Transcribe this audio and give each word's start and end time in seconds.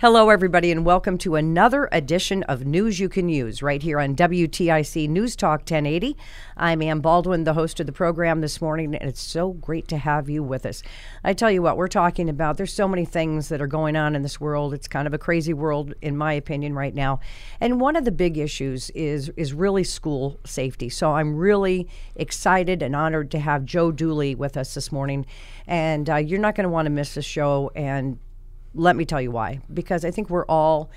Hello, 0.00 0.28
everybody, 0.28 0.72
and 0.72 0.84
welcome 0.84 1.16
to 1.18 1.36
another 1.36 1.88
edition 1.92 2.42
of 2.42 2.66
News 2.66 2.98
You 2.98 3.08
Can 3.08 3.28
Use 3.28 3.62
right 3.62 3.80
here 3.80 4.00
on 4.00 4.16
WTIC 4.16 5.08
News 5.08 5.36
Talk 5.36 5.60
1080. 5.60 6.16
I'm 6.56 6.82
Ann 6.82 6.98
Baldwin, 6.98 7.44
the 7.44 7.54
host 7.54 7.78
of 7.78 7.86
the 7.86 7.92
program 7.92 8.40
this 8.40 8.60
morning, 8.60 8.96
and 8.96 9.08
it's 9.08 9.22
so 9.22 9.52
great 9.52 9.86
to 9.88 9.98
have 9.98 10.28
you 10.28 10.42
with 10.42 10.66
us. 10.66 10.82
I 11.22 11.32
tell 11.32 11.48
you 11.48 11.62
what, 11.62 11.76
we're 11.76 11.86
talking 11.86 12.28
about, 12.28 12.56
there's 12.56 12.72
so 12.72 12.88
many 12.88 13.04
things 13.04 13.48
that 13.50 13.62
are 13.62 13.68
going 13.68 13.94
on 13.94 14.16
in 14.16 14.22
this 14.22 14.40
world. 14.40 14.74
It's 14.74 14.88
kind 14.88 15.06
of 15.06 15.14
a 15.14 15.18
crazy 15.18 15.54
world, 15.54 15.94
in 16.02 16.16
my 16.16 16.32
opinion, 16.32 16.74
right 16.74 16.94
now. 16.94 17.20
And 17.60 17.80
one 17.80 17.94
of 17.94 18.04
the 18.04 18.10
big 18.10 18.36
issues 18.36 18.90
is, 18.90 19.28
is 19.36 19.54
really 19.54 19.84
school 19.84 20.40
safety. 20.44 20.88
So 20.88 21.12
I'm 21.12 21.36
really 21.36 21.88
excited 22.16 22.82
and 22.82 22.96
honored 22.96 23.30
to 23.30 23.38
have 23.38 23.64
Joe 23.64 23.92
Dooley 23.92 24.34
with 24.34 24.56
us 24.56 24.74
this 24.74 24.90
morning. 24.90 25.24
And 25.68 26.10
uh, 26.10 26.16
you're 26.16 26.40
not 26.40 26.56
going 26.56 26.64
to 26.64 26.70
want 26.70 26.86
to 26.86 26.90
miss 26.90 27.14
the 27.14 27.22
show. 27.22 27.70
And 27.76 28.18
let 28.74 28.96
me 28.96 29.04
tell 29.04 29.20
you 29.20 29.30
why. 29.30 29.60
Because 29.72 30.04
I 30.04 30.10
think 30.10 30.30
we're 30.30 30.46
all 30.46 30.90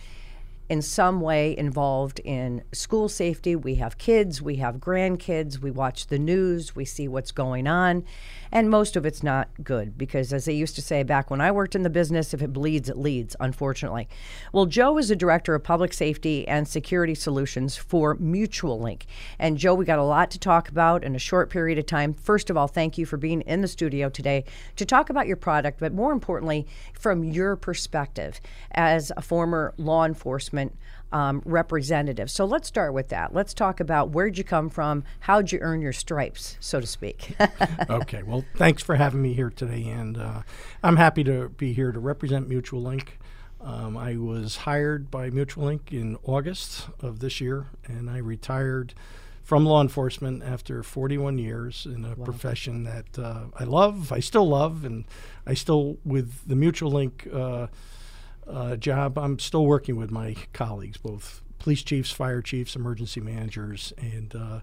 in 0.70 0.82
some 0.82 1.22
way 1.22 1.58
involved 1.58 2.20
in 2.26 2.64
school 2.74 3.08
safety. 3.08 3.56
We 3.56 3.76
have 3.76 3.98
kids, 3.98 4.42
we 4.42 4.58
have 4.58 4.78
grandkids, 4.78 5.60
we 5.60 5.72
watch 5.72 6.08
the 6.08 6.20
news, 6.20 6.76
we 6.76 6.84
see 6.84 7.08
what's 7.08 7.32
going 7.32 7.68
on, 7.68 8.04
and 8.52 8.70
most 8.70 8.96
of 8.96 9.06
it's 9.06 9.24
not 9.24 9.50
good 9.64 9.98
because, 9.98 10.34
as 10.34 10.46
they 10.46 10.54
used 10.54 10.76
to 10.76 10.82
say 10.82 11.04
back 11.04 11.30
when 11.30 11.42
I 11.42 11.52
worked 11.52 11.76
in 11.76 11.84
the 11.84 11.90
business, 11.90 12.34
if 12.34 12.42
it 12.42 12.54
bleeds, 12.54 12.90
it 12.90 12.98
leads, 12.98 13.36
unfortunately. 13.40 14.08
Well, 14.52 14.66
Joe 14.66 14.98
is 14.98 15.10
the 15.10 15.16
director 15.16 15.56
of 15.56 15.64
public 15.64 15.94
safety 15.94 16.48
and 16.48 16.68
security 16.68 17.16
solutions 17.16 17.78
for 17.78 18.16
Mutualink. 18.16 19.04
And, 19.40 19.58
Joe, 19.58 19.74
we 19.74 19.86
got 19.86 20.00
a 20.00 20.04
lot 20.04 20.32
to 20.32 20.40
talk 20.40 20.70
about 20.70 21.04
in 21.04 21.16
a 21.16 21.20
short 21.20 21.50
period 21.50 21.78
of 21.78 21.86
time. 21.86 22.14
First 22.14 22.50
of 22.50 22.58
all, 22.58 22.68
thank 22.68 22.98
you 22.98 23.06
for 23.06 23.18
being 23.18 23.42
in 23.42 23.62
the 23.62 23.68
studio 23.68 24.10
today 24.10 24.46
to 24.76 24.86
talk 24.86 25.10
about 25.10 25.28
your 25.28 25.38
product, 25.38 25.80
but 25.80 25.94
more 25.94 26.12
importantly, 26.12 26.68
from 26.94 27.24
your 27.24 27.56
perspective 27.56 28.40
as 28.72 29.12
a 29.16 29.22
former 29.22 29.74
law 29.78 30.06
enforcement 30.06 30.76
um, 31.12 31.42
representative. 31.46 32.30
So 32.30 32.46
let's 32.46 32.68
start 32.68 32.94
with 32.94 33.10
that. 33.10 33.34
Let's 33.34 33.54
talk 33.54 33.80
about 33.80 34.10
where'd 34.10 34.38
you 34.38 34.44
come 34.44 34.70
from, 34.70 35.04
how'd 35.22 35.52
you 35.52 35.60
earn 35.60 35.82
your 35.82 35.94
stripes, 35.94 36.58
so 36.60 36.80
to 36.80 36.88
speak. 36.88 37.36
okay, 37.90 38.24
well, 38.24 38.44
thanks 38.56 38.84
for 38.84 38.96
having 38.96 39.22
me 39.22 39.34
here 39.34 39.50
today, 39.50 39.88
and 39.88 40.18
uh, 40.18 40.42
I'm 40.84 40.98
happy 40.98 41.24
to 41.26 41.50
be 41.50 41.74
here 41.74 41.92
to 41.92 42.00
represent 42.00 42.50
Mutualink. 42.50 43.10
Um, 43.62 43.98
I 43.98 44.18
was 44.18 44.58
hired 44.58 45.10
by 45.10 45.30
Mutualink 45.30 45.92
in 45.92 46.18
August 46.24 46.88
of 47.00 47.20
this 47.20 47.42
year, 47.42 47.68
and 47.86 48.10
I 48.10 48.18
retired 48.18 48.94
from 49.44 49.66
law 49.66 49.82
enforcement 49.82 50.44
after 50.44 50.84
41 50.84 51.38
years 51.38 51.86
in 51.86 52.04
a 52.04 52.10
wow. 52.10 52.26
profession 52.26 52.84
that 52.84 53.18
uh, 53.18 53.46
I 53.58 53.64
love, 53.64 54.12
I 54.12 54.20
still 54.20 54.48
love, 54.48 54.84
and 54.84 55.06
I 55.46 55.54
still, 55.54 55.98
with 56.04 56.46
the 56.46 56.56
Mutualink. 56.56 57.34
Uh, 57.34 57.68
uh, 58.50 58.76
job, 58.76 59.18
I'm 59.18 59.40
still 59.40 59.66
working 59.66 59.96
with 59.96 60.12
my 60.12 60.36
colleagues, 60.54 60.98
both 60.98 61.42
police 61.60 61.84
chiefs, 61.84 62.12
fire 62.12 62.42
chiefs, 62.42 62.76
emergency 62.76 63.20
managers, 63.22 63.94
and 63.98 64.36
uh, 64.36 64.60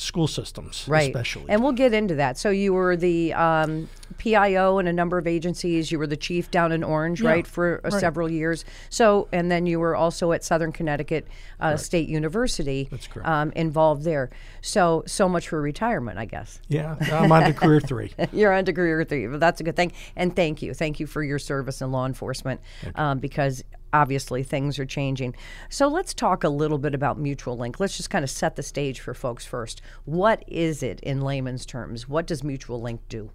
school 0.00 0.26
systems, 0.26 0.86
right. 0.88 1.08
especially. 1.08 1.46
And 1.48 1.62
we'll 1.62 1.72
get 1.72 1.92
into 1.92 2.14
that. 2.16 2.38
So 2.38 2.50
you 2.50 2.72
were 2.72 2.96
the 2.96 3.34
um, 3.34 3.88
PIO 4.18 4.78
in 4.78 4.86
a 4.86 4.92
number 4.92 5.18
of 5.18 5.26
agencies. 5.26 5.92
You 5.92 5.98
were 5.98 6.06
the 6.06 6.16
chief 6.16 6.50
down 6.50 6.72
in 6.72 6.82
Orange, 6.82 7.20
yeah, 7.20 7.30
right, 7.30 7.46
for 7.46 7.80
uh, 7.84 7.90
right. 7.90 8.00
several 8.00 8.30
years. 8.30 8.64
So, 8.88 9.28
and 9.32 9.50
then 9.50 9.66
you 9.66 9.78
were 9.78 9.94
also 9.94 10.32
at 10.32 10.42
Southern 10.42 10.72
Connecticut 10.72 11.26
uh, 11.60 11.66
right. 11.66 11.80
State 11.80 12.08
University. 12.08 12.88
That's 12.90 13.06
correct. 13.06 13.28
Um, 13.28 13.52
involved 13.52 14.04
there. 14.04 14.30
So, 14.62 15.04
so 15.06 15.28
much 15.28 15.48
for 15.48 15.60
retirement, 15.60 16.18
I 16.18 16.24
guess. 16.24 16.60
Yeah, 16.68 16.96
I'm 17.12 17.30
on 17.30 17.44
to 17.44 17.52
career 17.52 17.80
three. 17.84 18.12
You're 18.32 18.52
on 18.52 18.64
to 18.64 18.72
career 18.72 19.04
three, 19.04 19.26
but 19.26 19.40
that's 19.40 19.60
a 19.60 19.64
good 19.64 19.76
thing. 19.76 19.92
And 20.16 20.34
thank 20.34 20.62
you, 20.62 20.74
thank 20.74 21.00
you 21.00 21.06
for 21.06 21.22
your 21.22 21.38
service 21.38 21.82
in 21.82 21.92
law 21.92 22.06
enforcement, 22.06 22.60
um, 22.94 23.18
because 23.18 23.62
obviously 23.92 24.42
things 24.42 24.78
are 24.78 24.86
changing. 24.86 25.34
So 25.68 25.88
let's 25.88 26.14
talk 26.14 26.44
a 26.44 26.48
little 26.48 26.78
bit 26.78 26.94
about 26.94 27.18
Mutualink. 27.18 27.80
Let's 27.80 27.96
just 27.96 28.10
kind 28.10 28.24
of 28.24 28.30
set 28.30 28.56
the 28.56 28.62
stage 28.62 29.00
for 29.00 29.14
folks 29.14 29.44
first. 29.44 29.80
What 30.04 30.44
is 30.46 30.82
it 30.82 31.00
in 31.00 31.20
layman's 31.20 31.66
terms? 31.66 32.08
What 32.08 32.26
does 32.26 32.42
Mutualink 32.42 33.00
do? 33.08 33.30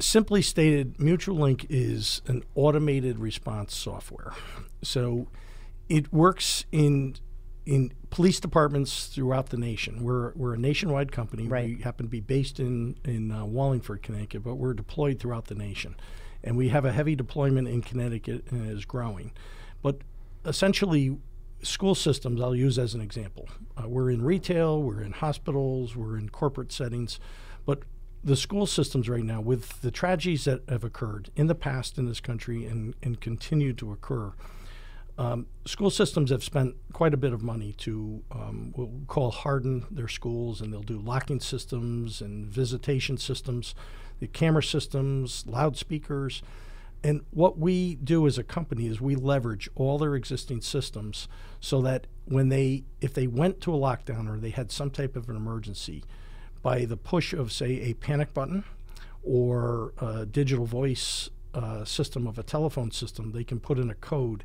Simply 0.00 0.42
stated, 0.42 0.96
Mutualink 0.98 1.66
is 1.68 2.22
an 2.26 2.44
automated 2.54 3.18
response 3.18 3.76
software. 3.76 4.32
So 4.82 5.28
it 5.88 6.12
works 6.12 6.64
in 6.70 7.16
in 7.66 7.92
police 8.08 8.40
departments 8.40 9.08
throughout 9.08 9.50
the 9.50 9.58
nation. 9.58 10.02
We're, 10.02 10.32
we're 10.34 10.54
a 10.54 10.58
nationwide 10.58 11.12
company. 11.12 11.46
Right. 11.46 11.76
We 11.76 11.82
happen 11.82 12.06
to 12.06 12.10
be 12.10 12.20
based 12.20 12.58
in, 12.58 12.96
in 13.04 13.30
uh, 13.30 13.44
Wallingford, 13.44 14.02
Connecticut, 14.02 14.42
but 14.42 14.54
we're 14.54 14.72
deployed 14.72 15.20
throughout 15.20 15.48
the 15.48 15.54
nation 15.54 15.94
and 16.48 16.56
we 16.56 16.70
have 16.70 16.86
a 16.86 16.92
heavy 16.92 17.14
deployment 17.14 17.68
in 17.68 17.82
Connecticut 17.82 18.46
and 18.50 18.66
it 18.66 18.72
is 18.72 18.86
growing. 18.86 19.32
But 19.82 19.98
essentially, 20.46 21.18
school 21.62 21.94
systems 21.94 22.40
I'll 22.40 22.56
use 22.56 22.78
as 22.78 22.94
an 22.94 23.02
example. 23.02 23.48
Uh, 23.76 23.86
we're 23.86 24.10
in 24.10 24.22
retail, 24.22 24.82
we're 24.82 25.02
in 25.02 25.12
hospitals, 25.12 25.94
we're 25.94 26.16
in 26.16 26.30
corporate 26.30 26.72
settings, 26.72 27.20
but 27.66 27.82
the 28.24 28.34
school 28.34 28.66
systems 28.66 29.10
right 29.10 29.22
now, 29.22 29.42
with 29.42 29.82
the 29.82 29.90
tragedies 29.90 30.44
that 30.44 30.62
have 30.68 30.84
occurred 30.84 31.30
in 31.36 31.48
the 31.48 31.54
past 31.54 31.98
in 31.98 32.06
this 32.06 32.18
country 32.20 32.64
and, 32.64 32.94
and 33.02 33.20
continue 33.20 33.74
to 33.74 33.92
occur, 33.92 34.32
um, 35.18 35.46
school 35.66 35.90
systems 35.90 36.30
have 36.30 36.42
spent 36.42 36.76
quite 36.92 37.12
a 37.12 37.16
bit 37.16 37.32
of 37.32 37.42
money 37.42 37.74
to 37.74 38.22
um, 38.32 39.04
call 39.06 39.32
harden 39.32 39.84
their 39.90 40.08
schools, 40.08 40.60
and 40.60 40.72
they'll 40.72 40.82
do 40.82 40.98
locking 40.98 41.40
systems 41.40 42.20
and 42.22 42.46
visitation 42.46 43.18
systems 43.18 43.74
the 44.20 44.26
camera 44.26 44.62
systems, 44.62 45.44
loudspeakers. 45.46 46.42
And 47.02 47.22
what 47.30 47.58
we 47.58 47.94
do 47.96 48.26
as 48.26 48.38
a 48.38 48.42
company 48.42 48.86
is 48.86 49.00
we 49.00 49.14
leverage 49.14 49.68
all 49.74 49.98
their 49.98 50.14
existing 50.16 50.62
systems 50.62 51.28
so 51.60 51.80
that 51.82 52.06
when 52.24 52.48
they, 52.48 52.84
if 53.00 53.14
they 53.14 53.26
went 53.26 53.60
to 53.62 53.74
a 53.74 53.78
lockdown 53.78 54.28
or 54.28 54.38
they 54.38 54.50
had 54.50 54.70
some 54.72 54.90
type 54.90 55.16
of 55.16 55.28
an 55.28 55.36
emergency, 55.36 56.04
by 56.60 56.84
the 56.84 56.96
push 56.96 57.32
of, 57.32 57.52
say, 57.52 57.80
a 57.82 57.94
panic 57.94 58.34
button 58.34 58.64
or 59.22 59.92
a 59.98 60.26
digital 60.26 60.66
voice 60.66 61.30
uh, 61.54 61.84
system 61.84 62.26
of 62.26 62.38
a 62.38 62.42
telephone 62.42 62.90
system, 62.90 63.30
they 63.32 63.44
can 63.44 63.60
put 63.60 63.78
in 63.78 63.90
a 63.90 63.94
code 63.94 64.44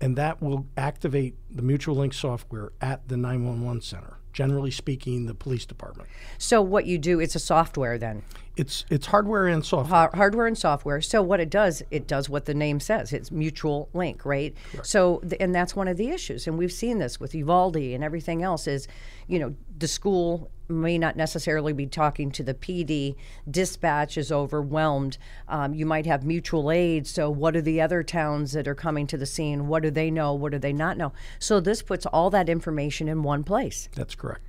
and 0.00 0.16
that 0.16 0.42
will 0.42 0.66
activate 0.76 1.34
the 1.50 1.62
Mutualink 1.62 2.14
software 2.14 2.72
at 2.80 3.08
the 3.08 3.16
911 3.16 3.80
center. 3.80 4.18
Generally 4.34 4.72
speaking, 4.72 5.26
the 5.26 5.34
police 5.34 5.64
department. 5.64 6.08
So 6.38 6.60
what 6.60 6.84
you 6.84 6.98
do, 6.98 7.20
it's 7.20 7.34
a 7.34 7.38
software 7.38 7.96
then. 7.96 8.22
It's 8.56 8.84
it's 8.90 9.06
hardware 9.06 9.46
and 9.46 9.64
software. 9.64 10.10
hardware 10.12 10.46
and 10.46 10.58
software. 10.58 11.00
So 11.00 11.22
what 11.22 11.40
it 11.40 11.50
does, 11.50 11.82
it 11.90 12.06
does 12.06 12.28
what 12.28 12.44
the 12.44 12.54
name 12.54 12.78
says. 12.80 13.12
It's 13.12 13.30
mutual 13.30 13.88
link, 13.94 14.24
right? 14.24 14.54
Correct. 14.72 14.86
So 14.86 15.22
and 15.40 15.54
that's 15.54 15.74
one 15.74 15.88
of 15.88 15.96
the 15.96 16.10
issues, 16.10 16.46
and 16.46 16.58
we've 16.58 16.72
seen 16.72 16.98
this 16.98 17.18
with 17.18 17.34
Uvalde 17.34 17.76
and 17.76 18.04
everything 18.04 18.42
else. 18.42 18.66
Is 18.66 18.86
you 19.26 19.38
know 19.38 19.54
the 19.78 19.88
school 19.88 20.50
may 20.68 20.98
not 20.98 21.16
necessarily 21.16 21.72
be 21.72 21.86
talking 21.86 22.30
to 22.32 22.42
the 22.42 22.54
PD. 22.54 23.16
Dispatch 23.50 24.16
is 24.16 24.32
overwhelmed. 24.32 25.18
Um, 25.48 25.74
you 25.74 25.86
might 25.86 26.06
have 26.06 26.24
mutual 26.24 26.70
aid. 26.70 27.06
So, 27.06 27.30
what 27.30 27.56
are 27.56 27.62
the 27.62 27.80
other 27.80 28.02
towns 28.02 28.52
that 28.52 28.66
are 28.68 28.74
coming 28.74 29.06
to 29.08 29.16
the 29.16 29.26
scene? 29.26 29.68
What 29.68 29.82
do 29.82 29.90
they 29.90 30.10
know? 30.10 30.32
What 30.34 30.52
do 30.52 30.58
they 30.58 30.72
not 30.72 30.96
know? 30.96 31.12
So, 31.38 31.60
this 31.60 31.82
puts 31.82 32.06
all 32.06 32.30
that 32.30 32.48
information 32.48 33.08
in 33.08 33.22
one 33.22 33.44
place. 33.44 33.88
That's 33.94 34.14
correct. 34.14 34.42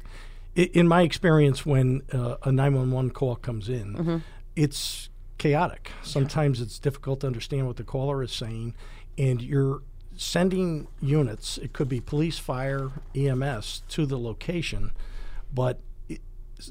In 0.56 0.88
my 0.88 1.02
experience, 1.02 1.66
when 1.66 2.04
uh, 2.14 2.38
a 2.44 2.52
911 2.52 3.12
call 3.12 3.36
comes 3.36 3.68
in, 3.68 3.94
mm-hmm. 3.96 4.18
it's 4.56 5.10
chaotic. 5.38 5.92
Sometimes 6.02 6.62
it's 6.62 6.80
difficult 6.80 7.20
to 7.22 7.28
understand 7.28 7.68
what 7.68 7.76
the 7.76 7.84
caller 7.84 8.24
is 8.24 8.32
saying, 8.32 8.74
and 9.18 9.42
you're 9.42 9.82
sending 10.16 10.88
units. 11.02 11.58
It 11.58 11.74
could 11.74 11.90
be 11.90 12.00
police, 12.00 12.40
fire, 12.40 12.92
EMS 13.14 13.84
to 13.90 14.06
the 14.06 14.18
location, 14.18 14.92
but 15.54 15.80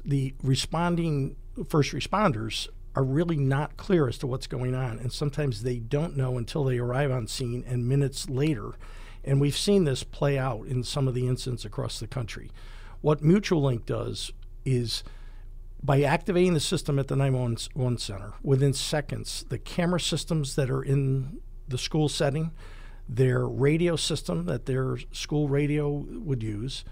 the 0.03 0.33
responding 0.41 1.35
first 1.67 1.93
responders 1.93 2.67
are 2.95 3.03
really 3.03 3.37
not 3.37 3.77
clear 3.77 4.07
as 4.07 4.17
to 4.19 4.27
what's 4.27 4.47
going 4.47 4.73
on, 4.73 4.99
and 4.99 5.11
sometimes 5.11 5.63
they 5.63 5.77
don't 5.77 6.15
know 6.15 6.37
until 6.37 6.63
they 6.63 6.77
arrive 6.77 7.11
on 7.11 7.27
scene 7.27 7.63
and 7.67 7.87
minutes 7.87 8.29
later. 8.29 8.71
And 9.23 9.41
we've 9.41 9.57
seen 9.57 9.83
this 9.83 10.03
play 10.03 10.37
out 10.37 10.67
in 10.67 10.83
some 10.83 11.07
of 11.07 11.13
the 11.13 11.27
incidents 11.27 11.65
across 11.65 11.99
the 11.99 12.07
country. 12.07 12.51
What 13.01 13.21
Mutualink 13.21 13.85
does 13.85 14.31
is 14.63 15.03
by 15.83 16.01
activating 16.01 16.53
the 16.53 16.59
system 16.59 16.97
at 16.97 17.07
the 17.07 17.15
911 17.15 17.97
center, 17.97 18.33
within 18.41 18.73
seconds, 18.73 19.45
the 19.49 19.59
camera 19.59 19.99
systems 19.99 20.55
that 20.55 20.69
are 20.69 20.81
in 20.81 21.39
the 21.67 21.77
school 21.77 22.09
setting, 22.09 22.51
their 23.07 23.47
radio 23.47 23.95
system 23.95 24.45
that 24.45 24.65
their 24.65 24.97
school 25.11 25.47
radio 25.47 25.89
would 25.89 26.41
use, 26.41 26.83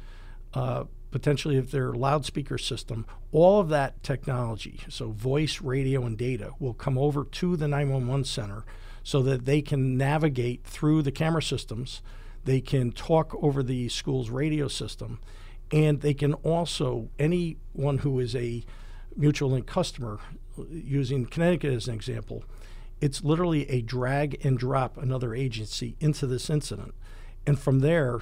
uh, 0.53 0.83
potentially 1.13 1.57
if 1.57 1.69
their 1.69 1.93
loudspeaker 1.93 2.57
system, 2.57 3.05
all 3.31 3.59
of 3.59 3.69
that 3.69 4.01
technology, 4.01 4.79
so 4.89 5.11
voice, 5.11 5.61
radio, 5.61 6.07
and 6.07 6.17
data, 6.17 6.53
will 6.57 6.73
come 6.73 6.97
over 6.97 7.23
to 7.23 7.55
the 7.55 7.67
911 7.67 8.25
center 8.25 8.65
so 9.03 9.21
that 9.21 9.45
they 9.45 9.61
can 9.61 9.95
navigate 9.95 10.63
through 10.63 11.03
the 11.03 11.11
camera 11.11 11.43
systems. 11.43 12.01
They 12.45 12.61
can 12.61 12.91
talk 12.91 13.37
over 13.43 13.61
the 13.61 13.89
school's 13.89 14.31
radio 14.31 14.67
system, 14.67 15.19
and 15.71 16.01
they 16.01 16.15
can 16.15 16.33
also, 16.33 17.09
anyone 17.19 17.99
who 17.99 18.19
is 18.19 18.35
a 18.35 18.65
Mutualink 19.15 19.67
customer, 19.67 20.17
using 20.67 21.27
Connecticut 21.27 21.73
as 21.73 21.87
an 21.87 21.93
example, 21.93 22.43
it's 23.01 23.23
literally 23.23 23.69
a 23.69 23.83
drag 23.83 24.43
and 24.43 24.57
drop 24.57 24.97
another 24.97 25.35
agency 25.35 25.95
into 25.99 26.25
this 26.25 26.49
incident. 26.49 26.95
And 27.45 27.59
from 27.59 27.81
there, 27.81 28.21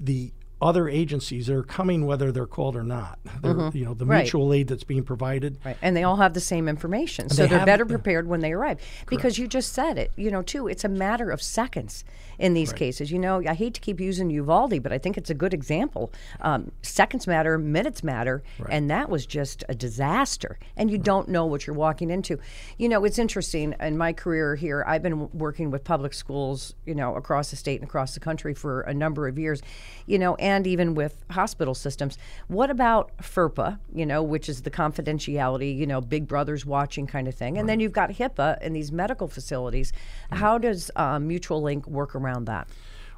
the 0.00 0.32
other 0.64 0.88
agencies 0.88 1.46
that 1.46 1.54
are 1.54 1.62
coming 1.62 2.06
whether 2.06 2.32
they're 2.32 2.46
called 2.46 2.74
or 2.74 2.82
not. 2.82 3.18
Mhm. 3.42 3.74
You 3.74 3.84
know, 3.84 3.92
the 3.94 4.06
Right. 4.06 4.22
mutual 4.22 4.52
aid 4.54 4.66
that's 4.68 4.82
being 4.82 5.02
provided. 5.04 5.58
Right. 5.64 5.76
And 5.82 5.94
they 5.94 6.02
all 6.04 6.16
have 6.16 6.32
the 6.32 6.40
same 6.40 6.68
information. 6.68 7.28
So 7.28 7.46
they 7.46 7.54
are 7.54 7.66
better 7.66 7.84
prepared 7.84 8.26
when 8.26 8.40
they 8.40 8.52
arrive. 8.52 8.78
Because 9.08 9.38
you 9.38 9.46
just 9.46 9.74
said 9.74 9.98
it, 9.98 10.10
you 10.16 10.30
know, 10.30 10.40
too, 10.40 10.66
it's 10.66 10.82
a 10.82 10.88
matter 10.88 11.30
of 11.30 11.42
seconds 11.42 12.02
in 12.38 12.54
these 12.54 12.72
cases. 12.72 13.12
You 13.12 13.18
know, 13.18 13.42
I 13.46 13.52
hate 13.52 13.74
to 13.74 13.80
keep 13.80 14.00
using 14.00 14.30
Uvalde, 14.30 14.82
but 14.82 14.90
I 14.90 14.96
think 14.98 15.18
it's 15.18 15.28
a 15.28 15.34
good 15.34 15.52
example. 15.52 16.10
Um, 16.40 16.72
seconds 16.82 17.26
matter, 17.26 17.58
minutes 17.58 18.02
matter, 18.02 18.42
and 18.70 18.88
that 18.90 19.10
was 19.10 19.26
just 19.26 19.64
a 19.68 19.74
disaster. 19.74 20.58
And 20.78 20.90
you 20.90 20.96
don't 20.96 21.28
know 21.28 21.44
what 21.44 21.66
you're 21.66 21.76
walking 21.76 22.10
into. 22.10 22.38
You 22.78 22.88
know, 22.88 23.04
it's 23.04 23.18
interesting. 23.18 23.74
In 23.80 23.98
my 23.98 24.14
career 24.14 24.56
here, 24.56 24.82
I've 24.86 25.02
been 25.02 25.28
working 25.32 25.70
with 25.70 25.84
public 25.84 26.14
schools, 26.14 26.74
you 26.86 26.94
know, 26.94 27.14
across 27.16 27.50
the 27.50 27.56
state 27.56 27.80
and 27.80 27.88
across 27.88 28.14
the 28.14 28.20
country 28.20 28.54
for 28.54 28.80
a 28.80 28.94
number 28.94 29.28
of 29.28 29.38
years, 29.38 29.60
you 30.06 30.18
know, 30.18 30.36
and 30.36 30.53
even 30.62 30.94
with 30.94 31.24
hospital 31.30 31.74
systems. 31.74 32.18
What 32.48 32.70
about 32.70 33.16
FERPA, 33.18 33.78
you 33.92 34.06
know, 34.06 34.22
which 34.22 34.48
is 34.48 34.62
the 34.62 34.70
confidentiality, 34.70 35.76
you 35.76 35.86
know, 35.86 36.00
big 36.00 36.28
brother's 36.28 36.64
watching 36.64 37.06
kind 37.06 37.28
of 37.28 37.34
thing? 37.34 37.58
And 37.58 37.68
then 37.68 37.80
you've 37.80 37.92
got 37.92 38.10
HIPAA 38.10 38.62
in 38.62 38.72
these 38.72 38.92
medical 38.92 39.28
facilities. 39.28 39.92
How 40.30 40.58
does 40.58 40.90
um, 40.96 41.28
Mutualink 41.28 41.86
work 41.86 42.14
around 42.14 42.44
that? 42.46 42.68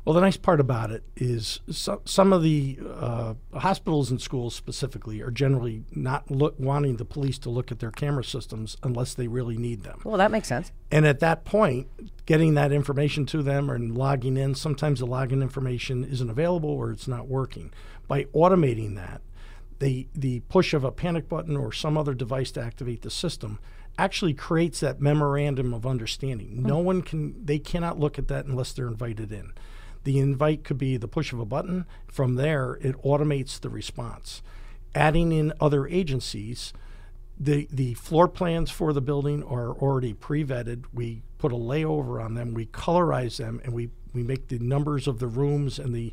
Well, 0.07 0.15
the 0.15 0.21
nice 0.21 0.37
part 0.37 0.61
about 0.61 0.93
it 0.93 1.03
is 1.17 1.59
so, 1.69 2.01
some 2.05 2.33
of 2.33 2.41
the 2.45 2.79
uh, 2.95 3.35
hospitals 3.55 4.09
and 4.09 4.23
schools 4.23 4.55
specifically 4.55 5.21
are 5.21 5.33
generally 5.33 5.83
not 5.91 6.31
look, 6.31 6.55
wanting 6.61 6.97
the 6.97 7.05
police 7.05 7.39
to 7.41 7.51
look 7.51 7.73
at 7.73 7.81
their 7.81 7.91
camera 7.91 8.23
systems 8.23 8.77
unless 8.85 9.15
they 9.15 9.27
really 9.27 9.57
need 9.57 9.83
them. 9.83 10.01
Well, 10.05 10.17
that 10.19 10.31
makes 10.31 10.47
sense. 10.47 10.71
And 10.93 11.07
at 11.07 11.19
that 11.21 11.45
point, 11.45 11.89
getting 12.27 12.55
that 12.55 12.73
information 12.73 13.25
to 13.27 13.43
them 13.43 13.71
or 13.71 13.79
logging 13.79 14.37
in, 14.37 14.55
sometimes 14.55 15.01
the 15.01 15.07
login 15.07 15.43
information 15.43 16.05
isn't 16.05 16.29
available 16.29 16.71
or 16.71 16.91
it's 16.91 17.09
not 17.09 17.29
working. 17.29 17.73
By 18.09 18.25
automating 18.25 18.97
that, 18.97 19.23
the, 19.79 20.09
the 20.15 20.41
push 20.41 20.75
of 20.75 20.85
a 20.85 20.91
panic 20.91 21.29
button 21.29 21.57
or 21.57 21.73
some 21.73 21.97
other 21.97 22.15
device 22.15 22.51
to 22.53 22.63
activate 22.63 23.03
the 23.03 23.11
system 23.11 23.59
actually 23.99 24.35
creates 24.35 24.81
that 24.81 25.01
memorandum 25.01 25.73
of 25.73 25.87
understanding. 25.87 26.49
Hmm. 26.49 26.63
No 26.67 26.79
one 26.79 27.03
can, 27.03 27.45
they 27.45 27.59
cannot 27.59 27.99
look 27.99 28.19
at 28.19 28.29
that 28.29 28.47
unless 28.47 28.73
they're 28.73 28.89
invited 28.89 29.33
in. 29.33 29.53
The 30.05 30.19
invite 30.19 30.65
could 30.65 30.79
be 30.79 30.97
the 30.97 31.09
push 31.09 31.33
of 31.33 31.41
a 31.41 31.45
button. 31.45 31.85
From 32.07 32.37
there, 32.37 32.79
it 32.81 33.01
automates 33.03 33.61
the 33.61 33.71
response. 33.71 34.43
Adding 34.95 35.33
in 35.33 35.53
other 35.61 35.87
agencies, 35.87 36.73
the 37.39 37.69
the 37.71 37.95
floor 37.95 38.29
plans 38.29 38.71
for 38.71 38.93
the 38.93 39.01
building 39.01 39.43
are 39.43 39.71
already 39.73 40.15
pre-vetted. 40.15 40.85
We 40.93 41.23
put 41.39 41.53
a 41.53 41.57
layover 41.57 42.23
on 42.23 42.35
them, 42.35 42.55
we 42.55 42.67
colorize 42.67 43.37
them, 43.37 43.61
and 43.65 43.73
we 43.73 43.91
we 44.13 44.23
make 44.23 44.49
the 44.49 44.59
numbers 44.59 45.07
of 45.07 45.19
the 45.19 45.27
rooms 45.27 45.79
and 45.79 45.95
the 45.95 46.13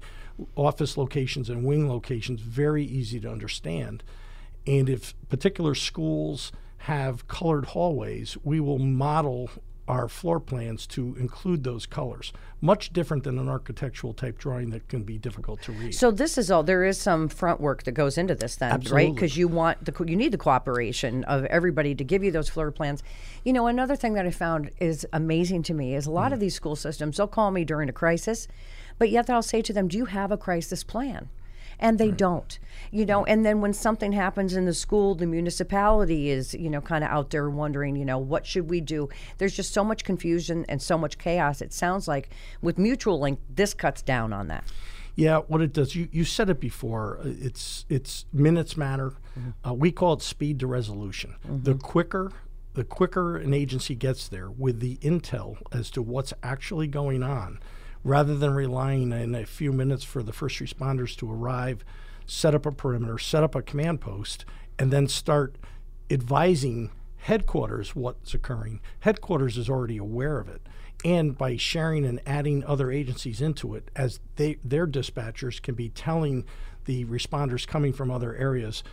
office 0.56 0.98
locations 0.98 1.50
and 1.50 1.64
wing 1.64 1.88
locations 1.88 2.42
very 2.42 2.84
easy 2.84 3.20
to 3.22 3.31
understand. 3.31 4.04
And 4.68 4.90
if 4.90 5.14
particular 5.30 5.75
schools 5.75 6.52
have 6.80 7.28
colored 7.28 7.68
hallways, 7.68 8.38
we 8.44 8.60
will 8.60 8.80
model 8.80 9.50
our 9.88 10.07
floor 10.07 10.39
plans 10.39 10.88
to 10.88 11.15
include 11.19 11.63
those 11.63 11.85
colors. 11.85 12.31
Much 12.62 12.94
different 12.94 13.24
than 13.25 13.38
an 13.38 13.50
architectural 13.50 14.13
type 14.13 14.38
drawing 14.38 14.69
that 14.69 14.88
can 14.88 15.03
be 15.03 15.18
difficult 15.18 15.62
to 15.62 15.74
read. 15.74 15.94
So 15.94 16.09
this 16.09 16.38
is 16.38 16.50
all. 16.50 16.63
There 16.63 16.85
is 16.85 16.97
some 16.97 17.27
front 17.27 17.59
work 17.59 17.83
that 17.83 17.91
goes 17.91 18.18
into 18.18 18.33
this, 18.35 18.56
then, 18.56 18.80
right? 18.91 19.13
Because 19.13 19.35
you 19.35 19.50
want 19.50 19.83
the 19.83 19.94
you 20.06 20.15
need 20.15 20.31
the 20.31 20.38
cooperation 20.38 21.25
of 21.25 21.44
everybody 21.45 21.94
to 21.95 22.03
give 22.03 22.24
you 22.24 22.31
those 22.31 22.47
floor 22.47 22.71
plans. 22.71 23.03
You 23.44 23.51
know, 23.51 23.68
another 23.68 23.97
thing 23.97 24.13
that 24.13 24.25
I 24.25 24.31
found 24.31 24.71
is 24.80 25.06
amazing 25.12 25.63
to 25.63 25.74
me 25.74 25.94
is 25.95 26.06
a 26.06 26.12
lot 26.12 26.31
Mm. 26.31 26.35
of 26.35 26.39
these 26.39 26.56
school 26.56 26.77
systems. 26.77 27.18
They'll 27.18 27.27
call 27.27 27.51
me 27.51 27.65
during 27.65 27.89
a 27.89 27.94
crisis, 27.94 28.47
but 28.97 29.09
yet 29.09 29.30
I'll 29.30 29.41
say 29.41 29.62
to 29.62 29.74
them, 29.74 29.89
"Do 29.89 29.97
you 29.97 30.06
have 30.06 30.31
a 30.31 30.38
crisis 30.38 30.85
plan?" 30.85 31.27
And 31.83 32.00
they 32.00 32.12
don't, 32.12 32.57
you 32.91 33.06
know. 33.06 33.25
And 33.25 33.45
then 33.45 33.59
when 33.59 33.74
something 33.74 34.13
happens 34.13 34.56
in 34.56 34.63
the 34.63 34.74
school, 34.74 35.15
the 35.15 35.25
municipality 35.25 36.30
is, 36.30 36.53
you 36.53 36.69
know, 36.69 36.80
kind 36.80 37.03
of 37.03 37.09
out 37.09 37.30
there 37.30 37.50
wondering, 37.50 37.97
you 37.97 38.06
know, 38.06 38.18
what 38.18 38.45
should 38.45 38.69
we 38.69 38.80
do? 38.80 39.09
There's 39.38 39.53
just 39.53 39.74
so 39.74 39.83
much 39.83 40.06
confusion 40.06 40.65
and 40.69 40.81
so 40.81 40.97
much 40.97 41.18
chaos. 41.18 41.62
It 41.62 41.74
sounds 41.74 42.07
like 42.07 42.30
with 42.62 42.77
Mutualink, 42.77 43.38
this 43.53 43.74
cuts 43.74 44.01
down 44.01 44.31
on 44.31 44.47
that. 44.47 44.63
Yeah, 45.15 45.39
what 45.39 45.62
it 45.62 45.74
does, 45.74 45.94
you, 45.94 46.07
you 46.12 46.24
said 46.24 46.50
it 46.50 46.59
before. 46.59 47.19
uh, 47.19 47.27
It's 47.27 47.85
it's 47.89 48.25
minutes 48.31 48.77
matter. 48.77 49.13
Uh, 49.68 49.74
we 49.74 49.91
call 49.91 50.13
it 50.13 50.21
speed 50.21 50.59
to 50.62 50.68
resolution. 50.68 51.35
The 51.47 51.75
quicker 51.75 52.31
the 52.75 52.83
quicker 52.83 53.38
an 53.38 53.53
agency 53.53 53.94
gets 53.94 54.27
there 54.27 54.50
with 54.50 54.80
the 54.80 54.97
intel 54.97 55.57
as 55.71 55.91
to 55.91 56.01
what's 56.01 56.33
actually 56.41 56.88
going 56.88 57.21
on, 57.21 57.59
rather 58.04 58.36
than 58.36 58.54
relying 58.54 59.12
in 59.12 59.33
a 59.36 59.45
few 59.45 59.72
minutes 59.72 60.04
for 60.04 60.22
the 60.24 60.33
first 60.33 60.60
responders 60.60 61.16
to 61.18 61.31
arrive, 61.31 61.83
set 62.26 62.56
up 62.56 62.66
a 62.66 62.72
perimeter, 62.72 63.18
set 63.18 63.44
up 63.44 63.56
a 63.56 63.62
command 63.62 64.02
post, 64.02 64.45
and 64.78 64.92
then 64.92 65.07
start 65.07 65.56
advising 66.10 66.92
headquarters 67.18 67.95
what's 67.95 68.33
occurring. 68.33 68.81
Headquarters 69.02 69.57
is 69.57 69.69
already 69.69 69.98
aware 69.98 70.40
of 70.40 70.50
it. 70.50 70.62
And 71.06 71.38
by 71.38 71.57
sharing 71.57 72.06
and 72.06 72.22
adding 72.26 72.64
other 72.64 72.92
agencies 72.92 73.42
into 73.42 73.76
it, 73.76 73.90
as 73.95 74.19
they 74.36 74.57
their 74.64 74.88
dispatchers 74.88 75.62
can 75.62 75.76
be 75.76 75.90
telling 75.90 76.45
the 76.86 77.06
responders 77.06 77.68
coming 77.68 77.92
from 77.92 78.10
other 78.10 78.36
areas 78.36 78.83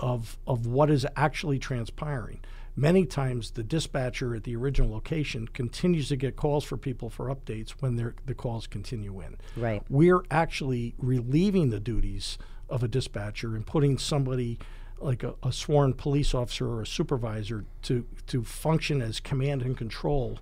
of 0.00 0.38
of 0.46 0.66
what 0.66 0.90
is 0.90 1.06
actually 1.16 1.58
transpiring. 1.58 2.40
Many 2.76 3.04
times, 3.04 3.52
the 3.52 3.62
dispatcher 3.62 4.34
at 4.34 4.44
the 4.44 4.56
original 4.56 4.90
location 4.90 5.48
continues 5.48 6.08
to 6.08 6.16
get 6.16 6.36
calls 6.36 6.64
for 6.64 6.76
people 6.76 7.10
for 7.10 7.26
updates 7.26 7.70
when 7.80 7.96
the 7.96 8.34
calls 8.34 8.66
continue 8.66 9.20
in. 9.20 9.36
Right. 9.56 9.82
We're 9.88 10.22
actually 10.30 10.94
relieving 10.98 11.70
the 11.70 11.80
duties 11.80 12.38
of 12.68 12.82
a 12.82 12.88
dispatcher 12.88 13.56
and 13.56 13.66
putting 13.66 13.98
somebody 13.98 14.58
like 15.00 15.22
a, 15.22 15.34
a 15.42 15.52
sworn 15.52 15.94
police 15.94 16.34
officer 16.34 16.68
or 16.68 16.82
a 16.82 16.86
supervisor 16.86 17.64
to 17.82 18.06
to 18.26 18.44
function 18.44 19.02
as 19.02 19.18
command 19.18 19.62
and 19.62 19.76
control 19.76 20.38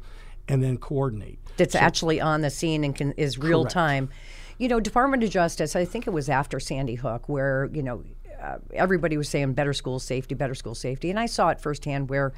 and 0.49 0.63
then 0.63 0.79
coordinate. 0.79 1.39
that's 1.57 1.75
actually 1.75 2.21
on 2.21 2.41
the 2.41 2.51
scene 2.51 2.83
and 2.83 2.97
can, 2.97 3.13
is 3.13 3.39
real 3.39 3.63
Correct. 3.63 3.75
time. 3.75 4.09
You 4.57 4.67
know, 4.67 4.81
Department 4.81 5.23
of 5.23 5.31
Justice. 5.31 5.77
I 5.77 5.85
think 5.85 6.07
it 6.07 6.11
was 6.11 6.29
after 6.29 6.59
Sandy 6.59 6.97
Hook, 6.97 7.29
where 7.29 7.69
you 7.73 7.83
know 7.83 8.03
uh, 8.41 8.59
everybody 8.73 9.17
was 9.17 9.29
saying 9.29 9.55
better 9.55 9.73
school 9.73 9.99
safety, 9.99 10.35
better 10.35 10.55
school 10.55 10.75
safety, 10.75 11.11
and 11.11 11.19
I 11.19 11.27
saw 11.27 11.49
it 11.49 11.61
firsthand 11.61 12.09
where 12.09 12.33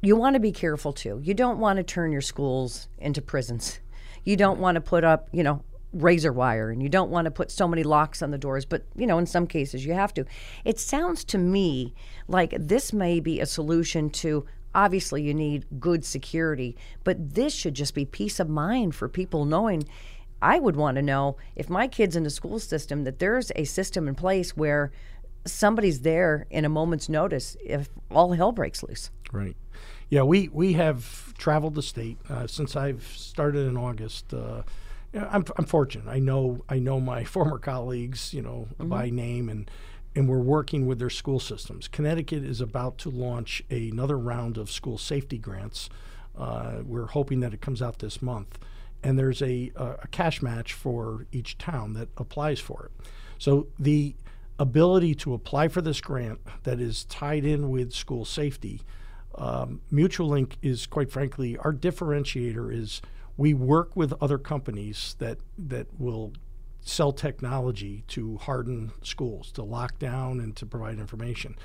you 0.00 0.16
want 0.16 0.34
to 0.34 0.40
be 0.40 0.52
careful 0.52 0.92
too. 0.92 1.20
You 1.22 1.34
don't 1.34 1.58
want 1.58 1.76
to 1.76 1.82
turn 1.82 2.12
your 2.12 2.20
schools 2.20 2.88
into 2.98 3.22
prisons. 3.22 3.78
You 4.24 4.36
don't 4.36 4.58
want 4.58 4.74
to 4.76 4.80
put 4.80 5.04
up, 5.04 5.28
you 5.32 5.42
know, 5.42 5.62
razor 5.92 6.32
wire 6.32 6.70
and 6.70 6.82
you 6.82 6.88
don't 6.88 7.10
want 7.10 7.26
to 7.26 7.30
put 7.30 7.50
so 7.50 7.68
many 7.68 7.82
locks 7.82 8.22
on 8.22 8.30
the 8.30 8.38
doors, 8.38 8.64
but 8.64 8.84
you 8.96 9.06
know, 9.06 9.18
in 9.18 9.26
some 9.26 9.46
cases 9.46 9.84
you 9.84 9.92
have 9.92 10.14
to. 10.14 10.24
It 10.64 10.78
sounds 10.78 11.24
to 11.24 11.38
me 11.38 11.94
like 12.28 12.54
this 12.58 12.92
may 12.92 13.20
be 13.20 13.40
a 13.40 13.46
solution 13.46 14.10
to 14.10 14.46
obviously 14.74 15.22
you 15.22 15.34
need 15.34 15.66
good 15.78 16.04
security, 16.04 16.76
but 17.04 17.34
this 17.34 17.54
should 17.54 17.74
just 17.74 17.94
be 17.94 18.04
peace 18.04 18.40
of 18.40 18.48
mind 18.48 18.94
for 18.94 19.08
people 19.08 19.44
knowing 19.44 19.86
I 20.42 20.58
would 20.58 20.76
want 20.76 20.96
to 20.96 21.02
know 21.02 21.36
if 21.56 21.70
my 21.70 21.88
kid's 21.88 22.16
in 22.16 22.24
the 22.24 22.30
school 22.30 22.58
system 22.58 23.04
that 23.04 23.18
there's 23.18 23.52
a 23.56 23.64
system 23.64 24.08
in 24.08 24.14
place 24.14 24.56
where 24.56 24.90
somebody's 25.46 26.00
there 26.00 26.46
in 26.50 26.64
a 26.64 26.68
moment's 26.68 27.08
notice 27.08 27.56
if 27.64 27.88
all 28.10 28.32
hell 28.32 28.52
breaks 28.52 28.82
loose. 28.82 29.10
Right. 29.32 29.56
Yeah, 30.10 30.22
we, 30.22 30.48
we 30.48 30.74
have 30.74 31.32
traveled 31.38 31.74
the 31.74 31.82
state 31.82 32.18
uh, 32.28 32.46
since 32.46 32.76
I've 32.76 33.02
started 33.16 33.66
in 33.66 33.76
August. 33.76 34.34
Uh, 34.34 34.62
I'm, 35.14 35.44
I'm 35.56 35.64
fortunate. 35.64 36.08
I 36.08 36.18
know 36.18 36.64
I 36.68 36.78
know 36.78 37.00
my 37.00 37.24
former 37.36 37.58
colleagues, 37.58 38.34
you 38.34 38.42
know, 38.42 38.68
mm-hmm. 38.78 38.88
by 38.88 39.10
name, 39.10 39.48
and 39.48 39.70
and 40.14 40.28
we're 40.28 40.38
working 40.38 40.86
with 40.86 40.98
their 40.98 41.10
school 41.10 41.40
systems. 41.40 41.88
Connecticut 41.88 42.44
is 42.44 42.60
about 42.60 42.98
to 42.98 43.10
launch 43.10 43.62
another 43.70 44.18
round 44.18 44.58
of 44.58 44.70
school 44.70 44.98
safety 44.98 45.38
grants. 45.38 45.88
Uh, 46.36 46.80
we're 46.84 47.06
hoping 47.06 47.40
that 47.40 47.54
it 47.54 47.60
comes 47.60 47.80
out 47.80 47.98
this 47.98 48.20
month, 48.20 48.58
and 49.02 49.18
there's 49.18 49.42
a, 49.42 49.72
a 49.76 50.06
cash 50.10 50.42
match 50.42 50.72
for 50.72 51.26
each 51.32 51.58
town 51.58 51.94
that 51.94 52.08
applies 52.16 52.60
for 52.60 52.86
it. 52.86 53.06
So 53.38 53.66
the 53.78 54.14
ability 54.58 55.14
to 55.16 55.34
apply 55.34 55.68
for 55.68 55.80
this 55.80 56.00
grant 56.00 56.40
that 56.62 56.80
is 56.80 57.04
tied 57.04 57.44
in 57.44 57.70
with 57.70 57.92
school 57.92 58.24
safety, 58.24 58.82
um, 59.34 59.80
Mutualink 59.92 60.52
is 60.62 60.86
quite 60.86 61.10
frankly 61.10 61.56
our 61.58 61.72
differentiator 61.72 62.72
is 62.72 63.00
we 63.36 63.54
work 63.54 63.96
with 63.96 64.12
other 64.20 64.38
companies 64.38 65.16
that 65.18 65.38
that 65.58 65.86
will 65.98 66.32
sell 66.82 67.12
technology 67.12 68.04
to 68.08 68.36
harden 68.38 68.92
schools, 69.02 69.52
to 69.52 69.62
lock 69.62 69.98
down 69.98 70.40
and 70.40 70.54
to 70.56 70.66
provide 70.66 70.98
information. 70.98 71.56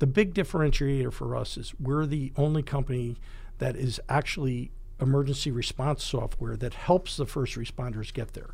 The 0.00 0.06
big 0.06 0.34
differentiator 0.34 1.12
for 1.12 1.36
us 1.36 1.56
is 1.56 1.72
we're 1.78 2.06
the 2.06 2.32
only 2.36 2.62
company 2.62 3.16
that 3.58 3.76
is 3.76 4.00
actually 4.08 4.72
emergency 5.00 5.50
response 5.50 6.04
software 6.04 6.56
that 6.56 6.74
helps 6.74 7.16
the 7.16 7.26
first 7.26 7.56
responders 7.56 8.12
get 8.12 8.32
there. 8.32 8.50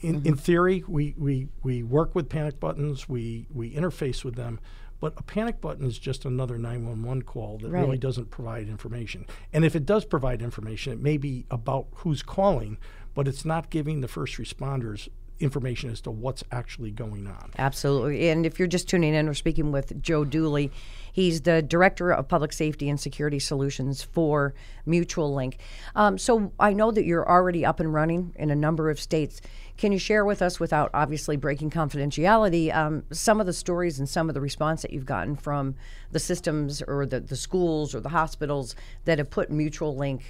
In, 0.00 0.16
mm-hmm. 0.16 0.28
in 0.28 0.36
theory, 0.36 0.84
we, 0.88 1.14
we, 1.18 1.48
we 1.62 1.82
work 1.82 2.14
with 2.14 2.28
panic 2.28 2.58
buttons, 2.58 3.08
we, 3.08 3.46
we 3.52 3.74
interface 3.74 4.24
with 4.24 4.34
them, 4.34 4.58
but 5.00 5.14
a 5.16 5.22
panic 5.22 5.60
button 5.60 5.86
is 5.86 5.98
just 5.98 6.24
another 6.24 6.58
911 6.58 7.22
call 7.22 7.58
that 7.58 7.70
right. 7.70 7.80
really 7.80 7.98
doesn't 7.98 8.30
provide 8.30 8.68
information. 8.68 9.26
And 9.52 9.64
if 9.64 9.74
it 9.74 9.86
does 9.86 10.04
provide 10.04 10.42
information, 10.42 10.92
it 10.92 11.00
may 11.00 11.16
be 11.16 11.46
about 11.50 11.86
who's 11.96 12.22
calling, 12.22 12.78
but 13.14 13.26
it's 13.26 13.44
not 13.44 13.70
giving 13.70 14.00
the 14.00 14.08
first 14.08 14.36
responders 14.36 15.08
information 15.40 15.90
as 15.90 16.00
to 16.02 16.10
what's 16.10 16.44
actually 16.52 16.90
going 16.90 17.26
on. 17.26 17.50
Absolutely. 17.58 18.28
And 18.28 18.44
if 18.44 18.58
you're 18.58 18.68
just 18.68 18.88
tuning 18.88 19.14
in, 19.14 19.26
we're 19.26 19.34
speaking 19.34 19.72
with 19.72 20.00
Joe 20.02 20.24
Dooley. 20.24 20.70
He's 21.12 21.40
the 21.40 21.60
Director 21.60 22.12
of 22.12 22.28
Public 22.28 22.52
Safety 22.52 22.88
and 22.88 23.00
Security 23.00 23.38
Solutions 23.38 24.02
for 24.02 24.54
Mutualink. 24.86 25.54
Um, 25.96 26.18
so 26.18 26.52
I 26.60 26.72
know 26.72 26.90
that 26.92 27.04
you're 27.04 27.28
already 27.28 27.64
up 27.64 27.80
and 27.80 27.92
running 27.92 28.32
in 28.36 28.50
a 28.50 28.54
number 28.54 28.90
of 28.90 29.00
states. 29.00 29.40
Can 29.76 29.92
you 29.92 29.98
share 29.98 30.24
with 30.24 30.42
us, 30.42 30.60
without 30.60 30.90
obviously 30.92 31.36
breaking 31.36 31.70
confidentiality, 31.70 32.74
um, 32.74 33.04
some 33.10 33.40
of 33.40 33.46
the 33.46 33.52
stories 33.52 33.98
and 33.98 34.08
some 34.08 34.28
of 34.28 34.34
the 34.34 34.40
response 34.40 34.82
that 34.82 34.92
you've 34.92 35.06
gotten 35.06 35.36
from 35.36 35.74
the 36.12 36.20
systems 36.20 36.82
or 36.82 37.06
the, 37.06 37.18
the 37.18 37.36
schools 37.36 37.94
or 37.94 38.00
the 38.00 38.10
hospitals 38.10 38.76
that 39.06 39.18
have 39.18 39.30
put 39.30 39.50
Mutualink 39.50 40.20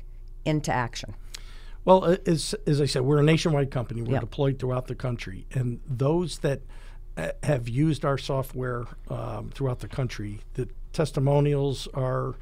into 0.44 0.72
action? 0.72 1.14
Well, 1.84 2.16
as, 2.26 2.54
as 2.66 2.80
I 2.80 2.86
said, 2.86 3.02
we're 3.02 3.20
a 3.20 3.22
nationwide 3.22 3.70
company. 3.70 4.02
We're 4.02 4.12
yep. 4.12 4.20
deployed 4.20 4.58
throughout 4.58 4.86
the 4.86 4.94
country. 4.94 5.46
And 5.52 5.80
those 5.86 6.38
that 6.40 6.60
uh, 7.16 7.30
have 7.42 7.68
used 7.68 8.04
our 8.04 8.18
software 8.18 8.86
um, 9.08 9.50
throughout 9.54 9.80
the 9.80 9.88
country, 9.88 10.40
the 10.54 10.68
testimonials 10.92 11.88
are 11.94 12.36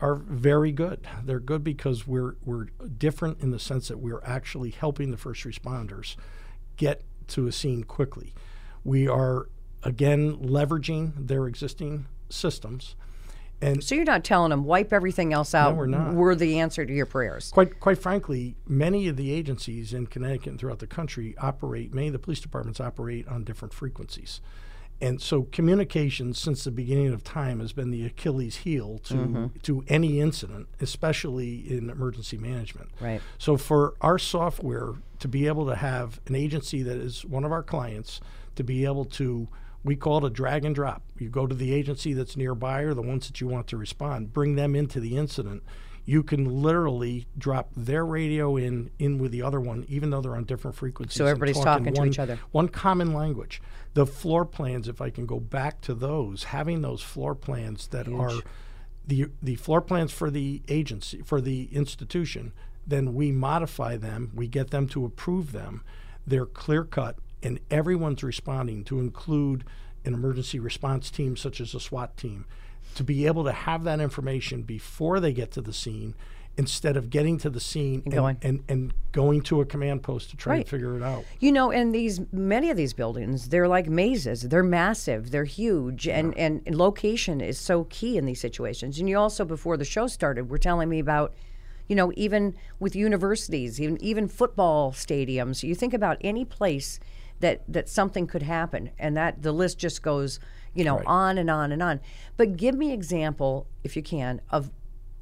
are 0.00 0.14
very 0.14 0.72
good. 0.72 1.06
They're 1.24 1.40
good 1.40 1.62
because 1.62 2.06
we're 2.06 2.36
we're 2.44 2.66
different 2.98 3.40
in 3.40 3.50
the 3.50 3.58
sense 3.58 3.88
that 3.88 3.98
we're 3.98 4.22
actually 4.24 4.70
helping 4.70 5.10
the 5.10 5.16
first 5.16 5.44
responders 5.44 6.16
get 6.76 7.02
to 7.28 7.46
a 7.46 7.52
scene 7.52 7.84
quickly. 7.84 8.34
We 8.82 9.06
are 9.06 9.48
again 9.82 10.36
leveraging 10.38 11.28
their 11.28 11.46
existing 11.46 12.06
systems 12.30 12.96
and 13.62 13.84
so 13.84 13.94
you're 13.94 14.04
not 14.04 14.24
telling 14.24 14.50
them 14.50 14.64
wipe 14.64 14.92
everything 14.92 15.32
else 15.32 15.54
out. 15.54 15.72
No, 15.72 15.76
we're 15.76 15.86
not. 15.86 16.14
We're 16.14 16.34
the 16.34 16.58
answer 16.60 16.84
to 16.86 16.92
your 16.92 17.06
prayers. 17.06 17.50
Quite, 17.50 17.80
quite 17.80 17.98
frankly, 17.98 18.56
many 18.66 19.08
of 19.08 19.16
the 19.16 19.32
agencies 19.32 19.92
in 19.92 20.06
Connecticut 20.06 20.48
and 20.48 20.58
throughout 20.58 20.78
the 20.78 20.86
country 20.86 21.34
operate. 21.38 21.92
Many 21.92 22.08
of 22.08 22.12
the 22.12 22.18
police 22.18 22.40
departments 22.40 22.80
operate 22.80 23.28
on 23.28 23.44
different 23.44 23.74
frequencies, 23.74 24.40
and 25.00 25.20
so 25.20 25.42
communication 25.44 26.32
since 26.32 26.64
the 26.64 26.70
beginning 26.70 27.12
of 27.12 27.22
time 27.22 27.60
has 27.60 27.72
been 27.72 27.90
the 27.90 28.06
Achilles 28.06 28.56
heel 28.58 28.98
to 29.04 29.14
mm-hmm. 29.14 29.46
to 29.62 29.84
any 29.88 30.20
incident, 30.20 30.68
especially 30.80 31.70
in 31.70 31.90
emergency 31.90 32.38
management. 32.38 32.90
Right. 33.00 33.20
So 33.38 33.56
for 33.56 33.94
our 34.00 34.18
software 34.18 34.94
to 35.18 35.28
be 35.28 35.46
able 35.46 35.66
to 35.66 35.76
have 35.76 36.20
an 36.26 36.34
agency 36.34 36.82
that 36.82 36.96
is 36.96 37.24
one 37.24 37.44
of 37.44 37.52
our 37.52 37.62
clients 37.62 38.20
to 38.56 38.64
be 38.64 38.84
able 38.84 39.04
to 39.04 39.48
we 39.82 39.96
call 39.96 40.18
it 40.18 40.24
a 40.24 40.30
drag 40.30 40.64
and 40.64 40.74
drop. 40.74 41.02
You 41.18 41.28
go 41.28 41.46
to 41.46 41.54
the 41.54 41.72
agency 41.72 42.12
that's 42.12 42.36
nearby 42.36 42.82
or 42.82 42.94
the 42.94 43.02
ones 43.02 43.26
that 43.26 43.40
you 43.40 43.46
want 43.46 43.66
to 43.68 43.76
respond, 43.76 44.32
bring 44.32 44.56
them 44.56 44.74
into 44.74 45.00
the 45.00 45.16
incident. 45.16 45.62
You 46.04 46.22
can 46.22 46.62
literally 46.62 47.26
drop 47.38 47.70
their 47.76 48.04
radio 48.04 48.56
in 48.56 48.90
in 48.98 49.18
with 49.18 49.32
the 49.32 49.42
other 49.42 49.60
one, 49.60 49.86
even 49.88 50.10
though 50.10 50.20
they're 50.20 50.34
on 50.34 50.44
different 50.44 50.76
frequencies. 50.76 51.16
So 51.16 51.26
everybody's 51.26 51.62
talking 51.62 51.94
one, 51.94 52.06
to 52.06 52.10
each 52.10 52.18
other. 52.18 52.38
One 52.50 52.68
common 52.68 53.12
language. 53.12 53.62
The 53.94 54.06
floor 54.06 54.44
plans, 54.44 54.88
if 54.88 55.00
I 55.00 55.10
can 55.10 55.26
go 55.26 55.38
back 55.38 55.80
to 55.82 55.94
those, 55.94 56.44
having 56.44 56.82
those 56.82 57.02
floor 57.02 57.34
plans 57.34 57.86
that 57.88 58.06
Huge. 58.06 58.18
are 58.18 58.40
the 59.06 59.26
the 59.42 59.56
floor 59.56 59.80
plans 59.80 60.12
for 60.12 60.30
the 60.30 60.62
agency 60.68 61.22
for 61.22 61.40
the 61.40 61.68
institution, 61.70 62.52
then 62.86 63.14
we 63.14 63.30
modify 63.30 63.96
them. 63.96 64.32
We 64.34 64.48
get 64.48 64.70
them 64.70 64.88
to 64.88 65.04
approve 65.04 65.52
them. 65.52 65.82
They're 66.26 66.46
clear 66.46 66.84
cut 66.84 67.16
and 67.42 67.60
everyone's 67.70 68.22
responding 68.22 68.84
to 68.84 68.98
include 68.98 69.64
an 70.04 70.14
emergency 70.14 70.58
response 70.58 71.10
team 71.10 71.36
such 71.36 71.60
as 71.60 71.74
a 71.74 71.80
SWAT 71.80 72.16
team 72.16 72.46
to 72.94 73.04
be 73.04 73.26
able 73.26 73.44
to 73.44 73.52
have 73.52 73.84
that 73.84 74.00
information 74.00 74.62
before 74.62 75.20
they 75.20 75.32
get 75.32 75.50
to 75.52 75.60
the 75.60 75.72
scene 75.72 76.14
instead 76.56 76.96
of 76.96 77.10
getting 77.10 77.38
to 77.38 77.48
the 77.48 77.60
scene 77.60 78.02
and, 78.04 78.14
and, 78.14 78.38
and, 78.42 78.64
and, 78.68 78.94
going 79.12 79.40
to 79.40 79.60
a 79.60 79.64
command 79.64 80.02
post 80.02 80.30
to 80.30 80.36
try 80.36 80.56
right. 80.56 80.68
figure 80.68 80.96
it 80.96 81.02
out. 81.02 81.24
You 81.40 81.52
know, 81.52 81.70
and 81.72 81.94
these 81.94 82.20
many 82.32 82.70
of 82.70 82.76
these 82.76 82.92
buildings, 82.92 83.48
they're 83.48 83.66
like 83.66 83.88
mazes. 83.88 84.42
They're 84.42 84.62
massive, 84.62 85.30
they're 85.30 85.44
huge, 85.44 86.06
yeah. 86.06 86.18
and, 86.18 86.36
and 86.36 86.76
location 86.76 87.40
is 87.40 87.58
so 87.58 87.84
key 87.84 88.18
in 88.18 88.26
these 88.26 88.40
situations. 88.40 88.98
And 88.98 89.08
you 89.08 89.18
also, 89.18 89.44
before 89.44 89.76
the 89.76 89.84
show 89.84 90.06
started, 90.06 90.48
were 90.50 90.58
telling 90.58 90.88
me 90.88 90.98
about 90.98 91.34
you 91.88 91.96
know, 91.96 92.12
even 92.14 92.54
with 92.78 92.94
universities, 92.94 93.80
even 93.80 94.00
even 94.00 94.28
football 94.28 94.92
stadiums. 94.92 95.64
You 95.64 95.74
think 95.74 95.92
about 95.92 96.18
any 96.20 96.44
place 96.44 97.00
that 97.40 97.62
that 97.68 97.88
something 97.88 98.26
could 98.26 98.42
happen, 98.42 98.90
and 98.98 99.16
that 99.16 99.42
the 99.42 99.52
list 99.52 99.78
just 99.78 100.02
goes, 100.02 100.38
you 100.74 100.84
know, 100.84 100.96
right. 100.96 101.06
on 101.06 101.38
and 101.38 101.50
on 101.50 101.72
and 101.72 101.82
on. 101.82 102.00
But 102.36 102.56
give 102.56 102.74
me 102.74 102.92
example, 102.92 103.66
if 103.82 103.96
you 103.96 104.02
can, 104.02 104.40
of 104.50 104.70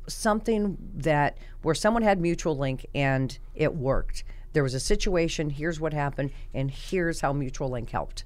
something 0.08 0.76
that 0.94 1.38
where 1.62 1.75
someone 1.75 2.02
had 2.02 2.20
Mutualink 2.20 2.84
and 2.94 3.38
it 3.54 3.75
worked. 3.75 4.25
There 4.52 4.62
was 4.62 4.75
a 4.75 4.80
situation. 4.80 5.50
Here's 5.50 5.78
what 5.78 5.92
happened, 5.92 6.32
and 6.54 6.70
here's 6.70 7.20
how 7.20 7.32
Mutualink 7.32 7.90
helped. 7.90 8.25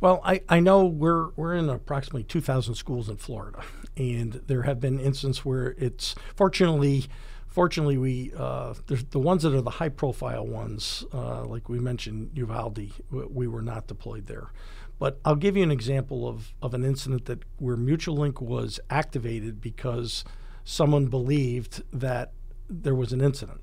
Well, 0.00 0.20
I, 0.24 0.42
I 0.48 0.58
know 0.58 0.84
we're 0.84 1.28
we're 1.36 1.54
in 1.54 1.68
approximately 1.68 2.24
2,000 2.24 2.74
schools 2.74 3.08
in 3.08 3.16
Florida, 3.16 3.62
and 3.96 4.42
there 4.48 4.62
have 4.62 4.80
been 4.80 4.98
instances 4.98 5.44
where 5.44 5.76
it's 5.78 6.16
fortunately 6.34 7.06
fortunately, 7.52 7.98
we 7.98 8.32
uh, 8.36 8.74
the 9.10 9.18
ones 9.18 9.42
that 9.42 9.54
are 9.54 9.60
the 9.60 9.70
high 9.70 9.90
profile 9.90 10.46
ones, 10.46 11.04
uh, 11.12 11.44
like 11.44 11.68
we 11.68 11.78
mentioned, 11.78 12.30
Uvalde, 12.34 12.90
we 13.10 13.46
were 13.46 13.62
not 13.62 13.86
deployed 13.86 14.26
there. 14.26 14.52
But 14.98 15.20
I'll 15.24 15.36
give 15.36 15.56
you 15.56 15.62
an 15.62 15.70
example 15.70 16.28
of, 16.28 16.54
of 16.62 16.74
an 16.74 16.84
incident 16.84 17.26
that 17.26 17.40
where 17.58 17.76
Mutualink 17.76 18.40
was 18.40 18.78
activated 18.88 19.60
because 19.60 20.24
someone 20.64 21.06
believed 21.06 21.82
that 21.92 22.32
there 22.70 22.94
was 22.94 23.12
an 23.12 23.20
incident. 23.20 23.60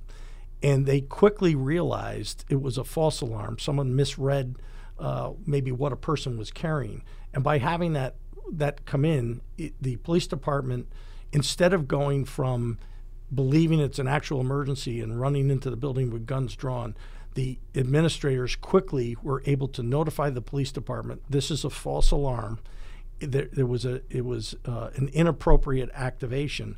And 0.62 0.86
they 0.86 1.00
quickly 1.00 1.56
realized 1.56 2.44
it 2.50 2.62
was 2.62 2.78
a 2.78 2.84
false 2.84 3.22
alarm. 3.22 3.58
Someone 3.58 3.96
misread 3.96 4.58
uh, 5.00 5.32
maybe 5.46 5.72
what 5.72 5.94
a 5.94 5.96
person 5.96 6.38
was 6.38 6.52
carrying. 6.52 7.04
And 7.34 7.44
by 7.44 7.60
having 7.60 7.94
that 7.94 8.16
that 8.52 8.86
come 8.86 9.06
in, 9.06 9.42
it, 9.58 9.74
the 9.80 9.96
police 9.98 10.28
department, 10.28 10.88
instead 11.32 11.72
of 11.72 11.88
going 11.88 12.26
from 12.26 12.80
believing 13.34 13.80
it's 13.80 14.00
an 14.00 14.08
actual 14.08 14.42
emergency 14.42 15.02
and 15.02 15.20
running 15.20 15.50
into 15.50 15.70
the 15.70 15.78
building 15.78 16.10
with 16.10 16.26
guns 16.26 16.56
drawn, 16.56 16.96
the 17.36 17.60
administrators 17.76 18.56
quickly 18.56 19.16
were 19.22 19.44
able 19.46 19.68
to 19.68 19.84
notify 19.84 20.30
the 20.30 20.42
police 20.42 20.72
department 20.72 21.22
this 21.30 21.52
is 21.52 21.64
a 21.64 21.70
false 21.70 22.12
alarm. 22.12 22.60
There, 23.20 23.48
there 23.52 23.66
was 23.66 23.86
a 23.86 24.02
it 24.10 24.26
was 24.26 24.56
uh, 24.66 24.90
an 24.96 25.10
inappropriate 25.10 25.90
activation, 25.94 26.78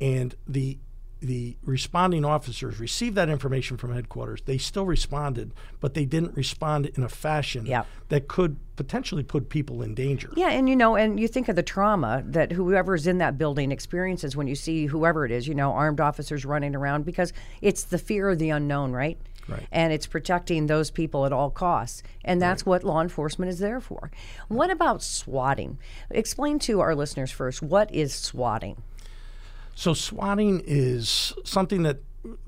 and 0.00 0.34
the 0.46 0.78
the 1.20 1.56
responding 1.64 2.24
officers 2.24 2.78
received 2.78 3.16
that 3.16 3.28
information 3.28 3.76
from 3.76 3.92
headquarters. 3.92 4.40
They 4.44 4.58
still 4.58 4.86
responded, 4.86 5.52
but 5.80 5.94
they 5.94 6.04
didn't 6.04 6.36
respond 6.36 6.86
in 6.86 7.02
a 7.02 7.08
fashion 7.08 7.68
that 8.08 8.28
could 8.28 8.56
potentially 8.76 9.24
put 9.24 9.48
people 9.48 9.82
in 9.82 9.94
danger. 9.94 10.30
Yeah, 10.36 10.50
and 10.50 10.68
you 10.68 10.76
know, 10.76 10.94
and 10.94 11.18
you 11.18 11.26
think 11.26 11.48
of 11.48 11.56
the 11.56 11.62
trauma 11.62 12.22
that 12.26 12.52
whoever's 12.52 13.06
in 13.06 13.18
that 13.18 13.36
building 13.36 13.72
experiences 13.72 14.36
when 14.36 14.46
you 14.46 14.54
see 14.54 14.86
whoever 14.86 15.24
it 15.24 15.32
is, 15.32 15.48
you 15.48 15.54
know, 15.54 15.72
armed 15.72 16.00
officers 16.00 16.44
running 16.44 16.76
around 16.76 17.04
because 17.04 17.32
it's 17.60 17.82
the 17.82 17.98
fear 17.98 18.30
of 18.30 18.38
the 18.38 18.50
unknown, 18.50 18.92
right? 18.92 19.18
Right. 19.48 19.66
And 19.72 19.92
it's 19.92 20.06
protecting 20.06 20.66
those 20.66 20.90
people 20.90 21.24
at 21.24 21.32
all 21.32 21.50
costs. 21.50 22.02
And 22.24 22.40
that's 22.40 22.62
right. 22.62 22.68
what 22.68 22.84
law 22.84 23.00
enforcement 23.00 23.50
is 23.50 23.58
there 23.58 23.80
for. 23.80 24.10
What 24.48 24.70
about 24.70 25.02
swatting? 25.02 25.78
Explain 26.10 26.58
to 26.60 26.80
our 26.80 26.94
listeners 26.94 27.30
first 27.30 27.62
what 27.62 27.92
is 27.92 28.14
swatting? 28.14 28.82
So 29.78 29.94
swatting 29.94 30.60
is 30.66 31.32
something 31.44 31.84
that 31.84 31.98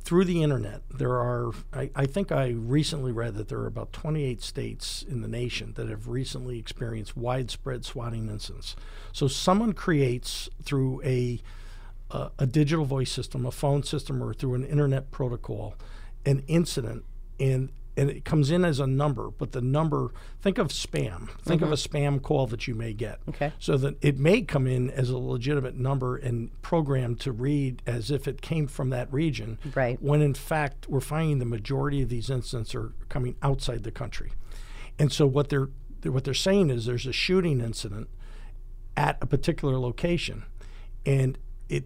through 0.01 0.25
the 0.25 0.43
internet 0.43 0.83
there 0.93 1.13
are 1.13 1.53
I, 1.73 1.89
I, 1.95 2.07
think 2.07 2.33
I 2.33 2.49
recently 2.49 3.13
read 3.13 3.37
that 3.37 3.47
there 3.47 3.61
are 3.61 3.69
about 3.69 3.93
28 3.93 4.43
states 4.43 5.05
in 5.09 5.21
the 5.21 5.29
nation 5.29 5.75
that 5.75 5.89
have 5.89 6.09
recently 6.09 6.59
experienced 6.59 7.17
widespread 7.17 7.85
swatting 7.85 8.29
incidents. 8.29 8.75
So 9.13 9.29
someone 9.29 9.75
creates 9.75 10.49
through 10.65 11.03
a 11.05 11.41
a, 12.11 12.33
a 12.41 12.47
digital 12.47 12.85
voice 12.85 13.13
system, 13.13 13.47
a 13.47 13.53
phone 13.53 13.85
system, 13.85 14.21
or 14.21 14.35
through 14.35 14.55
an 14.55 14.65
internet 14.65 15.13
protocol, 15.13 15.77
an 16.27 16.43
incident, 16.49 17.05
and 17.39 17.71
and 17.97 18.09
it 18.09 18.25
comes 18.25 18.51
in 18.51 18.65
as 18.65 18.79
a 18.79 18.87
number, 18.87 19.31
but 19.31 19.53
the 19.53 19.61
number, 19.61 20.13
think 20.41 20.59
of 20.59 20.69
spam. 20.69 21.29
Think 21.43 21.61
mm-hmm. 21.61 21.65
of 21.65 21.73
a 21.73 21.75
spam 21.75 22.23
call 22.23 22.47
that 22.47 22.69
you 22.69 22.75
may 22.75 22.93
get. 22.93 23.19
Okay. 23.29 23.53
So 23.59 23.77
that 23.79 23.97
it 24.01 24.19
may 24.19 24.43
come 24.43 24.67
in 24.67 24.91
as 24.91 25.11
a 25.11 25.19
legitimate 25.19 25.77
number 25.77 26.17
and 26.17 26.51
programmed 26.63 27.21
to 27.21 27.33
read 27.33 27.83
as 27.87 28.11
if 28.11 28.29
it 28.29 28.41
came 28.41 28.69
from 28.69 28.91
that 28.91 29.13
region. 29.13 29.59
Right. 29.75 30.01
When 30.01 30.23
in 30.23 30.35
fact, 30.35 30.89
we're 30.89 31.01
finding 31.01 31.41
the 31.41 31.45
majority 31.45 32.03
of 32.03 32.09
these 32.09 32.31
incidents 32.31 32.75
are 32.75 32.93
coming 33.09 33.37
outside 33.43 33.83
the 33.83 33.91
country. 33.91 34.33
And 34.99 35.13
so 35.13 35.27
what 35.27 35.49
they're 35.49 35.71
what 36.05 36.25
they're 36.25 36.35
saying 36.35 36.71
is 36.71 36.87
there's 36.87 37.07
a 37.07 37.13
shooting 37.13 37.61
incident 37.61 38.09
at 38.97 39.19
a 39.21 39.27
particular 39.27 39.79
location, 39.79 40.45
and 41.05 41.39
it 41.69 41.85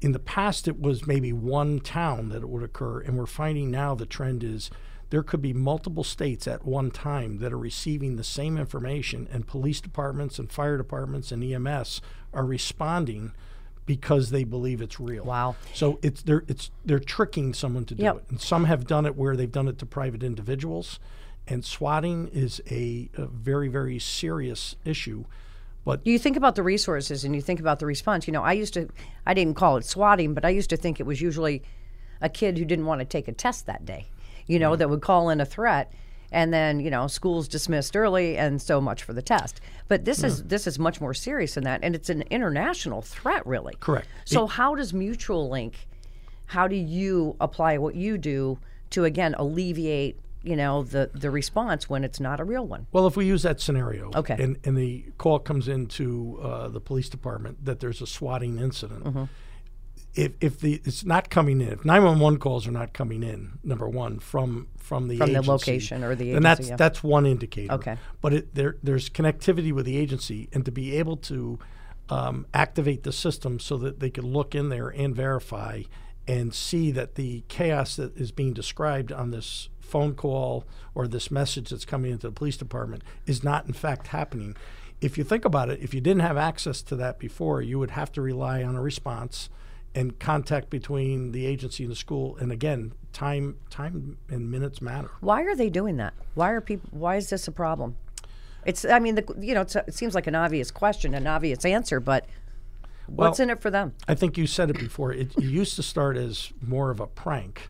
in 0.00 0.12
the 0.12 0.18
past 0.18 0.68
it 0.68 0.80
was 0.80 1.06
maybe 1.06 1.32
one 1.32 1.80
town 1.80 2.28
that 2.30 2.42
it 2.42 2.48
would 2.48 2.62
occur, 2.62 3.00
and 3.00 3.16
we're 3.16 3.26
finding 3.26 3.70
now 3.70 3.94
the 3.94 4.06
trend 4.06 4.44
is 4.44 4.70
there 5.10 5.22
could 5.22 5.42
be 5.42 5.52
multiple 5.52 6.04
states 6.04 6.46
at 6.46 6.64
one 6.64 6.90
time 6.90 7.38
that 7.38 7.52
are 7.52 7.58
receiving 7.58 8.16
the 8.16 8.24
same 8.24 8.56
information, 8.58 9.28
and 9.30 9.46
police 9.46 9.80
departments 9.80 10.38
and 10.38 10.50
fire 10.50 10.76
departments 10.76 11.32
and 11.32 11.42
EMS 11.42 12.00
are 12.32 12.44
responding 12.44 13.32
because 13.86 14.30
they 14.30 14.44
believe 14.44 14.80
it's 14.80 14.98
real. 14.98 15.24
Wow. 15.24 15.56
So 15.74 15.98
it's 16.02 16.22
they're 16.22 16.44
it's 16.48 16.70
they're 16.84 16.98
tricking 16.98 17.52
someone 17.54 17.84
to 17.86 17.94
do 17.94 18.02
yep. 18.02 18.16
it. 18.16 18.24
And 18.30 18.40
some 18.40 18.64
have 18.64 18.86
done 18.86 19.06
it 19.06 19.16
where 19.16 19.36
they've 19.36 19.50
done 19.50 19.68
it 19.68 19.78
to 19.78 19.86
private 19.86 20.22
individuals. 20.22 20.98
And 21.46 21.64
swatting 21.64 22.28
is 22.28 22.62
a, 22.70 23.10
a 23.16 23.26
very, 23.26 23.68
very 23.68 23.98
serious 23.98 24.76
issue. 24.84 25.24
But 25.84 26.06
you 26.06 26.18
think 26.18 26.36
about 26.38 26.54
the 26.54 26.62
resources 26.62 27.24
and 27.24 27.34
you 27.34 27.42
think 27.42 27.60
about 27.60 27.78
the 27.78 27.86
response. 27.86 28.26
You 28.26 28.32
know, 28.32 28.42
I 28.42 28.52
used 28.52 28.72
to, 28.74 28.88
I 29.26 29.34
didn't 29.34 29.54
call 29.54 29.76
it 29.76 29.84
swatting, 29.84 30.32
but 30.32 30.44
I 30.44 30.48
used 30.48 30.70
to 30.70 30.76
think 30.78 30.98
it 30.98 31.02
was 31.02 31.20
usually 31.20 31.62
a 32.22 32.30
kid 32.30 32.56
who 32.56 32.64
didn't 32.64 32.86
want 32.86 33.00
to 33.00 33.04
take 33.04 33.28
a 33.28 33.32
test 33.32 33.66
that 33.66 33.84
day, 33.84 34.06
you 34.46 34.58
know, 34.58 34.76
that 34.76 34.88
would 34.88 35.02
call 35.02 35.30
in 35.30 35.40
a 35.40 35.46
threat. 35.46 35.92
And 36.32 36.52
then 36.52 36.80
you 36.80 36.90
know 36.90 37.06
school's 37.06 37.46
dismissed 37.46 37.96
early, 37.96 38.36
and 38.36 38.60
so 38.60 38.80
much 38.80 39.04
for 39.04 39.12
the 39.12 39.22
test. 39.22 39.60
But 39.86 40.04
this 40.04 40.20
yeah. 40.20 40.26
is 40.26 40.42
this 40.42 40.66
is 40.66 40.80
much 40.80 41.00
more 41.00 41.14
serious 41.14 41.54
than 41.54 41.62
that, 41.62 41.80
and 41.84 41.94
it's 41.94 42.10
an 42.10 42.22
international 42.22 43.02
threat, 43.02 43.46
really. 43.46 43.74
Correct. 43.78 44.08
So 44.24 44.46
it, 44.46 44.52
how 44.52 44.74
does 44.74 44.92
Mutualink? 44.92 45.74
How 46.46 46.66
do 46.66 46.74
you 46.74 47.36
apply 47.40 47.78
what 47.78 47.94
you 47.94 48.18
do 48.18 48.58
to 48.90 49.04
again 49.04 49.34
alleviate 49.38 50.18
you 50.44 50.56
know 50.56 50.82
the 50.82 51.10
the 51.14 51.30
response 51.30 51.88
when 51.88 52.04
it's 52.04 52.20
not 52.20 52.38
a 52.38 52.44
real 52.44 52.66
one. 52.66 52.86
Well, 52.92 53.06
if 53.06 53.16
we 53.16 53.26
use 53.26 53.42
that 53.42 53.60
scenario, 53.60 54.10
okay, 54.14 54.36
and, 54.38 54.58
and 54.64 54.76
the 54.76 55.06
call 55.18 55.38
comes 55.38 55.66
into 55.68 56.38
uh, 56.42 56.68
the 56.68 56.80
police 56.80 57.08
department 57.08 57.64
that 57.64 57.80
there's 57.80 58.00
a 58.00 58.06
swatting 58.06 58.58
incident. 58.58 59.04
Mm-hmm. 59.04 59.24
If, 60.14 60.32
if 60.40 60.60
the 60.60 60.80
it's 60.84 61.04
not 61.04 61.28
coming 61.28 61.60
in, 61.60 61.68
if 61.68 61.84
911 61.84 62.38
calls 62.38 62.68
are 62.68 62.72
not 62.72 62.92
coming 62.92 63.22
in, 63.22 63.58
number 63.64 63.88
one 63.88 64.20
from 64.20 64.68
from 64.76 65.08
the 65.08 65.16
from 65.16 65.30
agency, 65.30 65.46
the 65.46 65.50
location 65.50 66.04
or 66.04 66.14
the 66.14 66.24
agency, 66.24 66.36
and 66.36 66.44
that's 66.44 66.68
yeah. 66.68 66.76
that's 66.76 67.02
one 67.02 67.26
indicator. 67.26 67.72
Okay, 67.74 67.96
but 68.20 68.32
it, 68.32 68.54
there 68.54 68.76
there's 68.82 69.10
connectivity 69.10 69.72
with 69.72 69.86
the 69.86 69.96
agency, 69.96 70.48
and 70.52 70.64
to 70.64 70.70
be 70.70 70.96
able 70.96 71.16
to 71.16 71.58
um, 72.08 72.46
activate 72.54 73.02
the 73.02 73.12
system 73.12 73.58
so 73.58 73.76
that 73.78 74.00
they 74.00 74.10
can 74.10 74.32
look 74.32 74.54
in 74.54 74.68
there 74.68 74.88
and 74.88 75.16
verify 75.16 75.82
and 76.26 76.54
see 76.54 76.90
that 76.90 77.16
the 77.16 77.44
chaos 77.48 77.96
that 77.96 78.16
is 78.16 78.32
being 78.32 78.52
described 78.52 79.12
on 79.12 79.30
this 79.30 79.68
phone 79.80 80.14
call 80.14 80.64
or 80.94 81.06
this 81.06 81.30
message 81.30 81.70
that's 81.70 81.84
coming 81.84 82.10
into 82.10 82.26
the 82.26 82.32
police 82.32 82.56
department 82.56 83.02
is 83.26 83.44
not 83.44 83.66
in 83.66 83.72
fact 83.72 84.08
happening. 84.08 84.56
If 85.00 85.18
you 85.18 85.24
think 85.24 85.44
about 85.44 85.68
it, 85.70 85.80
if 85.82 85.92
you 85.92 86.00
didn't 86.00 86.22
have 86.22 86.36
access 86.36 86.80
to 86.82 86.96
that 86.96 87.18
before, 87.18 87.60
you 87.60 87.78
would 87.78 87.90
have 87.90 88.10
to 88.12 88.22
rely 88.22 88.62
on 88.62 88.74
a 88.74 88.80
response 88.80 89.50
and 89.94 90.18
contact 90.18 90.70
between 90.70 91.32
the 91.32 91.46
agency 91.46 91.84
and 91.84 91.92
the 91.92 91.96
school. 91.96 92.36
And 92.38 92.50
again, 92.50 92.92
time 93.12 93.56
time 93.70 94.18
and 94.28 94.50
minutes 94.50 94.82
matter. 94.82 95.10
Why 95.20 95.42
are 95.42 95.54
they 95.54 95.70
doing 95.70 95.96
that? 95.98 96.14
Why 96.34 96.50
are 96.50 96.60
people? 96.60 96.88
Why 96.92 97.16
is 97.16 97.30
this 97.30 97.46
a 97.48 97.52
problem? 97.52 97.96
It's. 98.64 98.84
I 98.84 98.98
mean, 98.98 99.14
the, 99.14 99.36
you 99.38 99.54
know, 99.54 99.62
it 99.62 99.94
seems 99.94 100.14
like 100.14 100.26
an 100.26 100.34
obvious 100.34 100.70
question, 100.70 101.14
an 101.14 101.26
obvious 101.26 101.64
answer, 101.64 102.00
but 102.00 102.26
what's 103.06 103.40
in 103.40 103.50
it 103.50 103.60
for 103.60 103.70
them? 103.70 103.94
I 104.08 104.14
think 104.14 104.36
you 104.36 104.46
said 104.46 104.70
it 104.70 104.78
before. 104.78 105.12
It, 105.12 105.36
it 105.36 105.44
used 105.44 105.76
to 105.76 105.82
start 105.82 106.16
as 106.16 106.52
more 106.60 106.90
of 106.90 107.00
a 107.00 107.06
prank 107.06 107.68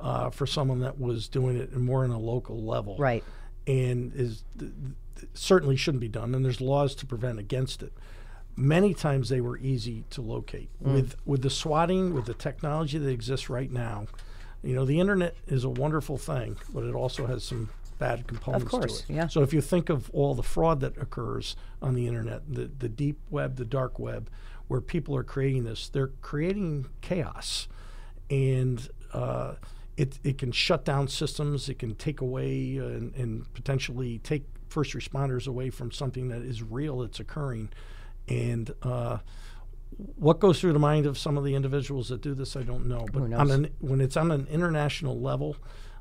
uh, 0.00 0.30
for 0.30 0.46
someone 0.46 0.80
that 0.80 0.98
was 0.98 1.28
doing 1.28 1.56
it 1.56 1.76
more 1.76 2.04
in 2.04 2.10
a 2.10 2.18
local 2.18 2.62
level. 2.62 2.96
Right. 2.96 3.24
And 3.66 4.12
is 4.14 4.44
certainly 5.34 5.76
shouldn't 5.76 6.00
be 6.00 6.08
done, 6.08 6.34
and 6.34 6.44
there's 6.44 6.60
laws 6.60 6.94
to 6.96 7.06
prevent 7.06 7.38
against 7.38 7.82
it. 7.82 7.92
Many 8.56 8.94
times 8.94 9.28
they 9.28 9.40
were 9.40 9.58
easy 9.58 10.04
to 10.10 10.22
locate 10.22 10.70
mm. 10.82 10.94
with 10.94 11.16
with 11.24 11.42
the 11.42 11.50
swatting, 11.50 12.14
with 12.14 12.26
the 12.26 12.34
technology 12.34 12.98
that 12.98 13.10
exists 13.10 13.50
right 13.50 13.70
now. 13.70 14.06
You 14.62 14.74
know, 14.74 14.84
the 14.84 14.98
internet 14.98 15.34
is 15.46 15.64
a 15.64 15.68
wonderful 15.68 16.18
thing, 16.18 16.56
but 16.72 16.84
it 16.84 16.94
also 16.94 17.26
has 17.26 17.44
some 17.44 17.70
bad 17.98 18.26
components 18.26 18.64
of 18.64 18.70
course, 18.70 19.02
to 19.02 19.12
it. 19.12 19.16
Yeah. 19.16 19.26
So 19.28 19.42
if 19.42 19.52
you 19.52 19.60
think 19.60 19.88
of 19.88 20.10
all 20.10 20.34
the 20.34 20.42
fraud 20.42 20.80
that 20.80 20.96
occurs 20.98 21.56
on 21.82 21.94
the 21.94 22.06
internet, 22.06 22.42
the 22.48 22.70
the 22.78 22.88
deep 22.88 23.18
web, 23.30 23.56
the 23.56 23.64
dark 23.64 23.98
web, 23.98 24.30
where 24.68 24.80
people 24.80 25.16
are 25.16 25.22
creating 25.22 25.64
this, 25.64 25.88
they're 25.88 26.12
creating 26.22 26.86
chaos, 27.00 27.68
and 28.30 28.88
uh, 29.12 29.54
it, 29.96 30.18
it 30.22 30.38
can 30.38 30.52
shut 30.52 30.84
down 30.84 31.08
systems. 31.08 31.68
It 31.68 31.78
can 31.78 31.94
take 31.94 32.20
away 32.20 32.78
uh, 32.78 32.84
and, 32.84 33.14
and, 33.14 33.54
potentially 33.54 34.18
take 34.18 34.44
first 34.68 34.94
responders 34.94 35.46
away 35.46 35.70
from 35.70 35.90
something 35.90 36.28
that 36.28 36.42
is 36.42 36.62
real 36.62 36.98
that's 36.98 37.20
occurring. 37.20 37.70
And 38.28 38.74
uh, 38.82 39.18
what 40.16 40.40
goes 40.40 40.60
through 40.60 40.72
the 40.72 40.78
mind 40.78 41.06
of 41.06 41.16
some 41.16 41.38
of 41.38 41.44
the 41.44 41.54
individuals 41.54 42.08
that 42.08 42.20
do 42.20 42.34
this, 42.34 42.56
I 42.56 42.62
don't 42.62 42.86
know. 42.86 43.06
But 43.12 43.22
an, 43.22 43.70
when 43.80 44.00
it's 44.00 44.16
on 44.16 44.30
an 44.30 44.46
international 44.50 45.18
level, 45.18 45.56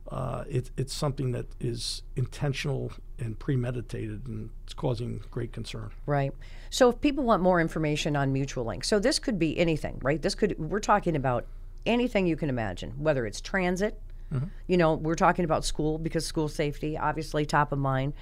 uh, 0.09 0.43
it, 0.47 0.69
it's 0.77 0.93
something 0.93 1.31
that 1.31 1.47
is 1.59 2.03
intentional 2.15 2.91
and 3.17 3.39
premeditated, 3.39 4.27
and 4.27 4.49
it's 4.63 4.73
causing 4.73 5.23
great 5.31 5.51
concern. 5.51 5.91
Right. 6.05 6.31
So, 6.69 6.89
if 6.89 7.01
people 7.01 7.23
want 7.23 7.41
more 7.41 7.59
information 7.59 8.15
on 8.15 8.33
Mutualink, 8.33 8.85
so 8.85 8.99
this 8.99 9.17
could 9.17 9.39
be 9.39 9.57
anything, 9.57 9.99
right? 10.03 10.21
This 10.21 10.35
could 10.35 10.57
we're 10.59 10.79
talking 10.79 11.15
about 11.15 11.45
anything 11.85 12.27
you 12.27 12.35
can 12.35 12.49
imagine, 12.49 12.91
whether 12.97 13.25
it's 13.25 13.41
transit. 13.41 13.99
Mm-hmm. 14.33 14.47
You 14.67 14.77
know, 14.77 14.95
we're 14.95 15.15
talking 15.15 15.45
about 15.45 15.65
school 15.65 15.97
because 15.97 16.25
school 16.25 16.47
safety, 16.47 16.97
obviously, 16.97 17.45
top 17.45 17.71
of 17.71 17.79
mind. 17.79 18.13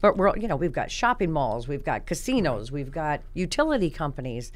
But 0.00 0.16
we're, 0.16 0.36
you 0.36 0.48
know, 0.48 0.56
we've 0.56 0.72
got 0.72 0.90
shopping 0.90 1.32
malls, 1.32 1.68
we've 1.68 1.84
got 1.84 2.06
casinos, 2.06 2.70
we've 2.70 2.90
got 2.90 3.20
utility 3.34 3.90
companies. 3.90 4.52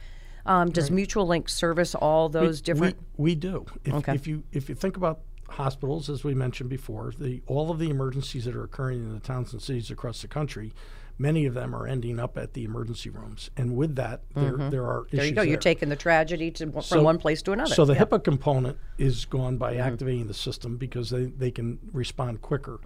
Um, 0.47 0.71
does 0.71 0.91
right. 0.91 1.07
Mutualink 1.07 1.51
service 1.51 1.95
all 1.95 2.29
those 2.29 2.61
we, 2.61 2.65
different? 2.65 2.97
We, 3.17 3.31
we 3.31 3.35
do. 3.35 3.67
If, 3.85 3.95
okay. 3.95 4.15
if 4.15 4.27
you 4.27 4.43
if 4.53 4.69
you 4.69 4.75
think 4.75 4.97
about 4.97 5.21
hospitals, 5.51 6.09
as 6.09 6.25
we 6.25 6.35
mentioned 6.35 6.71
before, 6.71 7.13
the 7.19 7.43
all 7.47 7.71
of 7.71 7.79
the 7.79 7.91
emergencies 7.91 8.45
that 8.47 8.57
are 8.57 8.65
occurring 8.65 9.01
in 9.01 9.13
the 9.13 9.21
towns 9.21 9.53
and 9.53 9.61
cities 9.61 9.91
across 9.91 10.23
the 10.23 10.29
country, 10.29 10.73
many 11.19 11.47
of 11.47 11.55
them 11.55 11.75
are 11.75 11.87
ending 11.87 12.19
up 12.19 12.39
at 12.39 12.55
the 12.55 12.65
emergency 12.65 13.11
rooms. 13.11 13.51
And 13.57 13.77
with 13.77 13.97
that, 13.97 14.23
there, 14.35 14.53
mm-hmm. 14.53 14.71
there 14.71 14.87
are 14.87 15.07
issues. 15.07 15.19
there 15.19 15.27
you 15.27 15.33
go. 15.33 15.41
There. 15.43 15.51
You're 15.51 15.59
taking 15.59 15.89
the 15.89 15.97
tragedy 15.97 16.51
to, 16.53 16.71
from 16.71 16.83
so, 16.83 17.03
one 17.03 17.19
place 17.19 17.43
to 17.43 17.53
another. 17.53 17.75
So 17.75 17.85
the 17.85 17.95
yep. 17.95 18.11
HIPAA 18.11 18.25
component 18.25 18.79
is 18.97 19.25
gone 19.25 19.59
by 19.59 19.75
mm-hmm. 19.75 19.83
activating 19.83 20.27
the 20.29 20.35
system 20.35 20.77
because 20.77 21.11
they, 21.11 21.25
they 21.25 21.51
can 21.51 21.79
respond 21.93 22.41
quicker. 22.43 22.81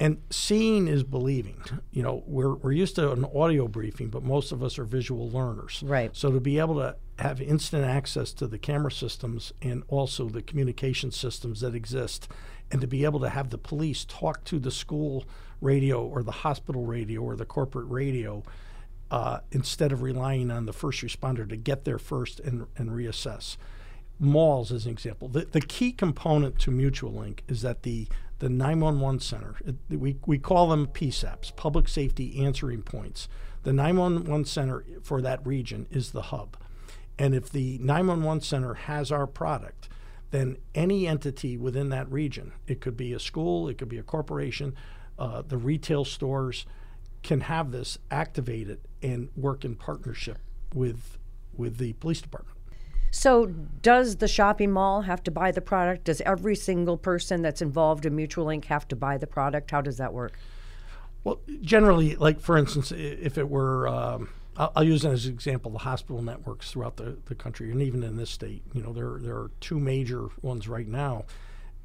And 0.00 0.20
seeing 0.30 0.88
is 0.88 1.04
believing. 1.04 1.62
You 1.92 2.02
know, 2.02 2.24
we're, 2.26 2.54
we're 2.54 2.72
used 2.72 2.96
to 2.96 3.12
an 3.12 3.24
audio 3.24 3.68
briefing, 3.68 4.08
but 4.08 4.22
most 4.22 4.50
of 4.50 4.62
us 4.62 4.78
are 4.78 4.84
visual 4.84 5.30
learners. 5.30 5.82
Right. 5.86 6.14
So 6.16 6.32
to 6.32 6.40
be 6.40 6.58
able 6.58 6.76
to 6.76 6.96
have 7.18 7.40
instant 7.40 7.84
access 7.84 8.32
to 8.32 8.46
the 8.48 8.58
camera 8.58 8.90
systems 8.90 9.52
and 9.62 9.84
also 9.88 10.28
the 10.28 10.42
communication 10.42 11.12
systems 11.12 11.60
that 11.60 11.74
exist, 11.74 12.28
and 12.70 12.80
to 12.80 12.86
be 12.86 13.04
able 13.04 13.20
to 13.20 13.28
have 13.28 13.50
the 13.50 13.58
police 13.58 14.04
talk 14.04 14.44
to 14.44 14.58
the 14.58 14.70
school 14.70 15.24
radio 15.60 16.04
or 16.04 16.22
the 16.22 16.32
hospital 16.32 16.84
radio 16.84 17.20
or 17.20 17.36
the 17.36 17.44
corporate 17.44 17.88
radio 17.88 18.42
uh, 19.10 19.40
instead 19.52 19.92
of 19.92 20.02
relying 20.02 20.50
on 20.50 20.66
the 20.66 20.72
first 20.72 21.02
responder 21.02 21.48
to 21.48 21.56
get 21.56 21.84
there 21.84 21.98
first 21.98 22.40
and, 22.40 22.66
and 22.76 22.90
reassess. 22.90 23.56
Malls, 24.18 24.72
as 24.72 24.86
an 24.86 24.92
example, 24.92 25.28
the, 25.28 25.44
the 25.44 25.60
key 25.60 25.92
component 25.92 26.58
to 26.60 26.70
Mutualink 26.70 27.40
is 27.46 27.62
that 27.62 27.82
the 27.82 28.08
the 28.42 28.48
911 28.48 29.20
center, 29.20 29.54
it, 29.64 29.76
we, 29.88 30.16
we 30.26 30.36
call 30.36 30.70
them 30.70 30.88
PSAPs, 30.88 31.54
Public 31.54 31.86
Safety 31.86 32.44
Answering 32.44 32.82
Points. 32.82 33.28
The 33.62 33.72
911 33.72 34.46
center 34.46 34.84
for 35.00 35.22
that 35.22 35.46
region 35.46 35.86
is 35.92 36.10
the 36.10 36.22
hub. 36.22 36.56
And 37.16 37.36
if 37.36 37.50
the 37.50 37.78
911 37.78 38.40
center 38.40 38.74
has 38.74 39.12
our 39.12 39.28
product, 39.28 39.88
then 40.32 40.56
any 40.74 41.06
entity 41.06 41.56
within 41.56 41.90
that 41.90 42.10
region, 42.10 42.50
it 42.66 42.80
could 42.80 42.96
be 42.96 43.12
a 43.12 43.20
school, 43.20 43.68
it 43.68 43.78
could 43.78 43.88
be 43.88 43.98
a 43.98 44.02
corporation, 44.02 44.74
uh, 45.20 45.42
the 45.42 45.56
retail 45.56 46.04
stores 46.04 46.66
can 47.22 47.42
have 47.42 47.70
this 47.70 47.96
activated 48.10 48.80
and 49.04 49.28
work 49.36 49.64
in 49.64 49.76
partnership 49.76 50.38
with 50.74 51.16
with 51.56 51.76
the 51.76 51.92
police 51.92 52.20
department. 52.20 52.56
So, 53.14 53.44
does 53.82 54.16
the 54.16 54.26
shopping 54.26 54.70
mall 54.72 55.02
have 55.02 55.22
to 55.24 55.30
buy 55.30 55.52
the 55.52 55.60
product? 55.60 56.04
Does 56.04 56.22
every 56.22 56.56
single 56.56 56.96
person 56.96 57.42
that's 57.42 57.60
involved 57.60 58.06
in 58.06 58.16
Mutualink 58.16 58.64
have 58.64 58.88
to 58.88 58.96
buy 58.96 59.18
the 59.18 59.26
product? 59.26 59.70
How 59.70 59.82
does 59.82 59.98
that 59.98 60.14
work? 60.14 60.32
Well, 61.22 61.38
generally, 61.60 62.16
like 62.16 62.40
for 62.40 62.56
instance, 62.56 62.90
if 62.90 63.36
it 63.36 63.50
were, 63.50 63.86
um, 63.86 64.30
I'll, 64.56 64.72
I'll 64.76 64.84
use 64.84 65.04
as 65.04 65.26
an 65.26 65.34
example 65.34 65.70
the 65.70 65.80
hospital 65.80 66.22
networks 66.22 66.70
throughout 66.70 66.96
the, 66.96 67.18
the 67.26 67.34
country, 67.34 67.70
and 67.70 67.82
even 67.82 68.02
in 68.02 68.16
this 68.16 68.30
state. 68.30 68.62
You 68.72 68.82
know, 68.82 68.94
there 68.94 69.18
there 69.20 69.36
are 69.36 69.50
two 69.60 69.78
major 69.78 70.28
ones 70.40 70.66
right 70.66 70.88
now 70.88 71.26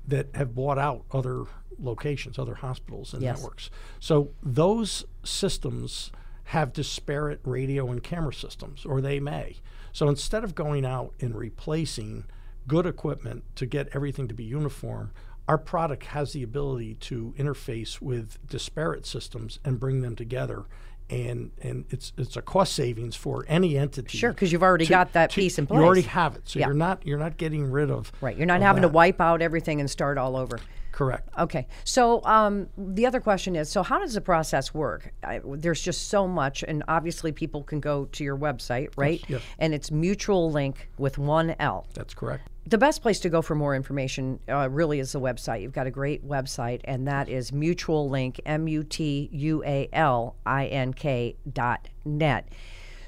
that 0.08 0.28
have 0.34 0.56
bought 0.56 0.80
out 0.80 1.04
other 1.12 1.44
locations, 1.78 2.40
other 2.40 2.56
hospitals 2.56 3.13
and 3.13 3.22
Yes. 3.22 3.38
networks. 3.38 3.70
So 4.00 4.30
those 4.42 5.04
systems 5.26 6.10
have 6.52 6.72
disparate 6.74 7.40
radio 7.44 7.92
and 7.92 8.02
camera 8.02 8.34
systems, 8.34 8.86
or 8.86 9.02
they 9.02 9.20
may. 9.20 9.58
So 9.92 10.08
instead 10.08 10.44
of 10.44 10.56
going 10.56 10.86
out 10.86 11.14
and 11.20 11.36
replacing 11.36 12.26
good 12.68 12.86
equipment 12.86 13.44
to 13.56 13.66
get 13.66 13.90
everything 13.94 14.28
to 14.28 14.34
be 14.34 14.44
uniform, 14.44 15.12
our 15.48 15.58
product 15.58 16.06
has 16.08 16.34
the 16.34 16.44
ability 16.44 16.96
to 16.96 17.34
interface 17.38 18.02
with 18.02 18.38
disparate 18.48 19.06
systems 19.06 19.60
and 19.66 19.80
bring 19.80 20.02
them 20.02 20.16
together. 20.16 20.66
And, 21.10 21.52
and 21.62 21.86
it's 21.90 22.12
it's 22.18 22.36
a 22.36 22.42
cost 22.42 22.74
savings 22.74 23.16
for 23.16 23.46
any 23.48 23.78
entity. 23.78 24.18
Sure, 24.18 24.32
because 24.34 24.52
you've 24.52 24.62
already 24.64 24.86
to- 24.86 24.90
got 24.90 25.14
that 25.14 25.30
to- 25.30 25.36
piece 25.36 25.58
in 25.58 25.66
place. 25.66 25.80
You 25.80 25.86
already 25.86 26.02
have 26.02 26.36
it, 26.36 26.42
so 26.50 26.60
Yeah. 26.60 26.66
you're 26.68 26.76
not 26.76 27.06
you're 27.08 27.18
not 27.18 27.38
getting 27.38 27.72
rid 27.72 27.90
of 27.90 28.12
Right. 28.20 28.36
You're 28.36 28.46
not 28.46 28.62
having 28.62 28.82
to 28.82 28.90
wipe 28.90 29.22
out 29.22 29.42
everything 29.42 29.80
and 29.80 29.90
start 29.90 30.18
all 30.18 30.36
over. 30.36 30.60
Correct. 30.98 31.30
Okay. 31.38 31.68
So 31.84 32.24
um, 32.24 32.70
the 32.76 33.06
other 33.06 33.20
question 33.20 33.56
is 33.56 33.70
so, 33.70 33.84
how 33.84 34.00
does 34.00 34.16
the 34.16 34.22
process 34.22 34.74
work? 34.74 35.14
I, 35.24 35.42
there's 35.46 35.80
just 35.80 36.08
so 36.08 36.28
much, 36.28 36.64
and 36.64 36.84
obviously, 36.88 37.32
people 37.32 37.62
can 37.62 37.80
go 37.80 38.06
to 38.06 38.24
your 38.24 38.36
website, 38.36 38.90
right? 38.98 39.24
yes. 39.28 39.44
And 39.60 39.76
it's 39.76 39.92
Mutualink 39.92 40.78
with 40.98 41.20
one 41.20 41.56
L. 41.60 41.86
That's 41.94 42.16
correct. 42.16 42.50
The 42.66 42.80
best 42.80 43.04
place 43.04 43.20
to 43.20 43.30
go 43.30 43.44
for 43.44 43.54
more 43.54 43.76
information 43.76 44.40
uh, 44.50 44.72
really 44.72 45.00
is 45.00 45.12
the 45.12 45.22
website. 45.22 45.62
You've 45.62 45.72
got 45.72 45.86
a 45.86 45.92
great 45.92 46.28
website, 46.28 46.82
and 46.86 47.08
that 47.08 47.30
is 47.30 47.52
Mutualink, 47.52 48.40
M 48.48 48.68
U 48.68 48.84
T 48.84 49.30
U 49.32 49.64
A 49.68 49.88
L 49.94 50.36
I 50.48 50.66
N 50.66 50.96
K 50.96 51.36
dot 51.54 51.90
net. 52.06 52.50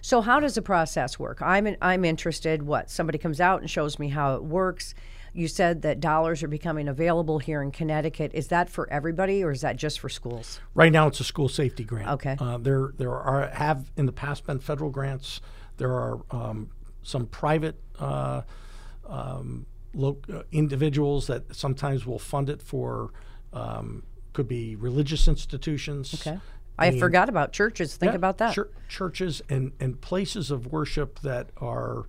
So, 0.01 0.21
how 0.21 0.39
does 0.39 0.53
the 0.53 0.61
process 0.61 1.17
work? 1.17 1.41
I'm 1.41 1.65
in, 1.65 1.75
I'm 1.81 2.05
interested. 2.05 2.61
What 2.61 2.91
somebody 2.91 3.17
comes 3.17 3.41
out 3.41 3.61
and 3.61 3.69
shows 3.69 3.97
me 3.97 4.09
how 4.09 4.35
it 4.35 4.43
works. 4.43 4.93
You 5.39 5.47
said 5.47 5.83
that 5.83 6.01
dollars 6.01 6.43
are 6.43 6.49
becoming 6.49 6.89
available 6.89 7.39
here 7.39 7.61
in 7.61 7.71
Connecticut. 7.71 8.31
Is 8.33 8.49
that 8.49 8.69
for 8.69 8.91
everybody, 8.91 9.41
or 9.41 9.51
is 9.51 9.61
that 9.61 9.77
just 9.77 10.01
for 10.01 10.09
schools? 10.09 10.59
Right 10.73 10.91
now, 10.91 11.07
it's 11.07 11.21
a 11.21 11.23
school 11.23 11.47
safety 11.47 11.85
grant. 11.85 12.09
Okay. 12.09 12.35
Uh, 12.37 12.57
there, 12.57 12.93
there 12.97 13.15
are 13.15 13.47
have 13.47 13.89
in 13.95 14.05
the 14.05 14.11
past 14.11 14.45
been 14.45 14.59
federal 14.59 14.89
grants. 14.89 15.39
There 15.77 15.93
are 15.93 16.19
um, 16.29 16.71
some 17.03 17.25
private 17.25 17.79
uh, 17.99 18.41
um, 19.07 19.65
lo- 19.93 20.19
uh, 20.29 20.41
individuals 20.51 21.27
that 21.27 21.55
sometimes 21.55 22.05
will 22.05 22.19
fund 22.19 22.49
it 22.49 22.61
for. 22.61 23.11
Um, 23.53 24.03
could 24.33 24.47
be 24.47 24.75
religious 24.75 25.27
institutions. 25.27 26.13
Okay. 26.15 26.37
I 26.77 26.99
forgot 26.99 27.29
about 27.29 27.51
churches. 27.53 27.95
Think 27.95 28.11
yeah, 28.11 28.17
about 28.17 28.37
that. 28.39 28.53
chur- 28.53 28.69
churches 28.89 29.41
and, 29.49 29.71
and 29.79 29.99
places 29.99 30.51
of 30.51 30.67
worship 30.67 31.19
that 31.21 31.49
are 31.57 32.05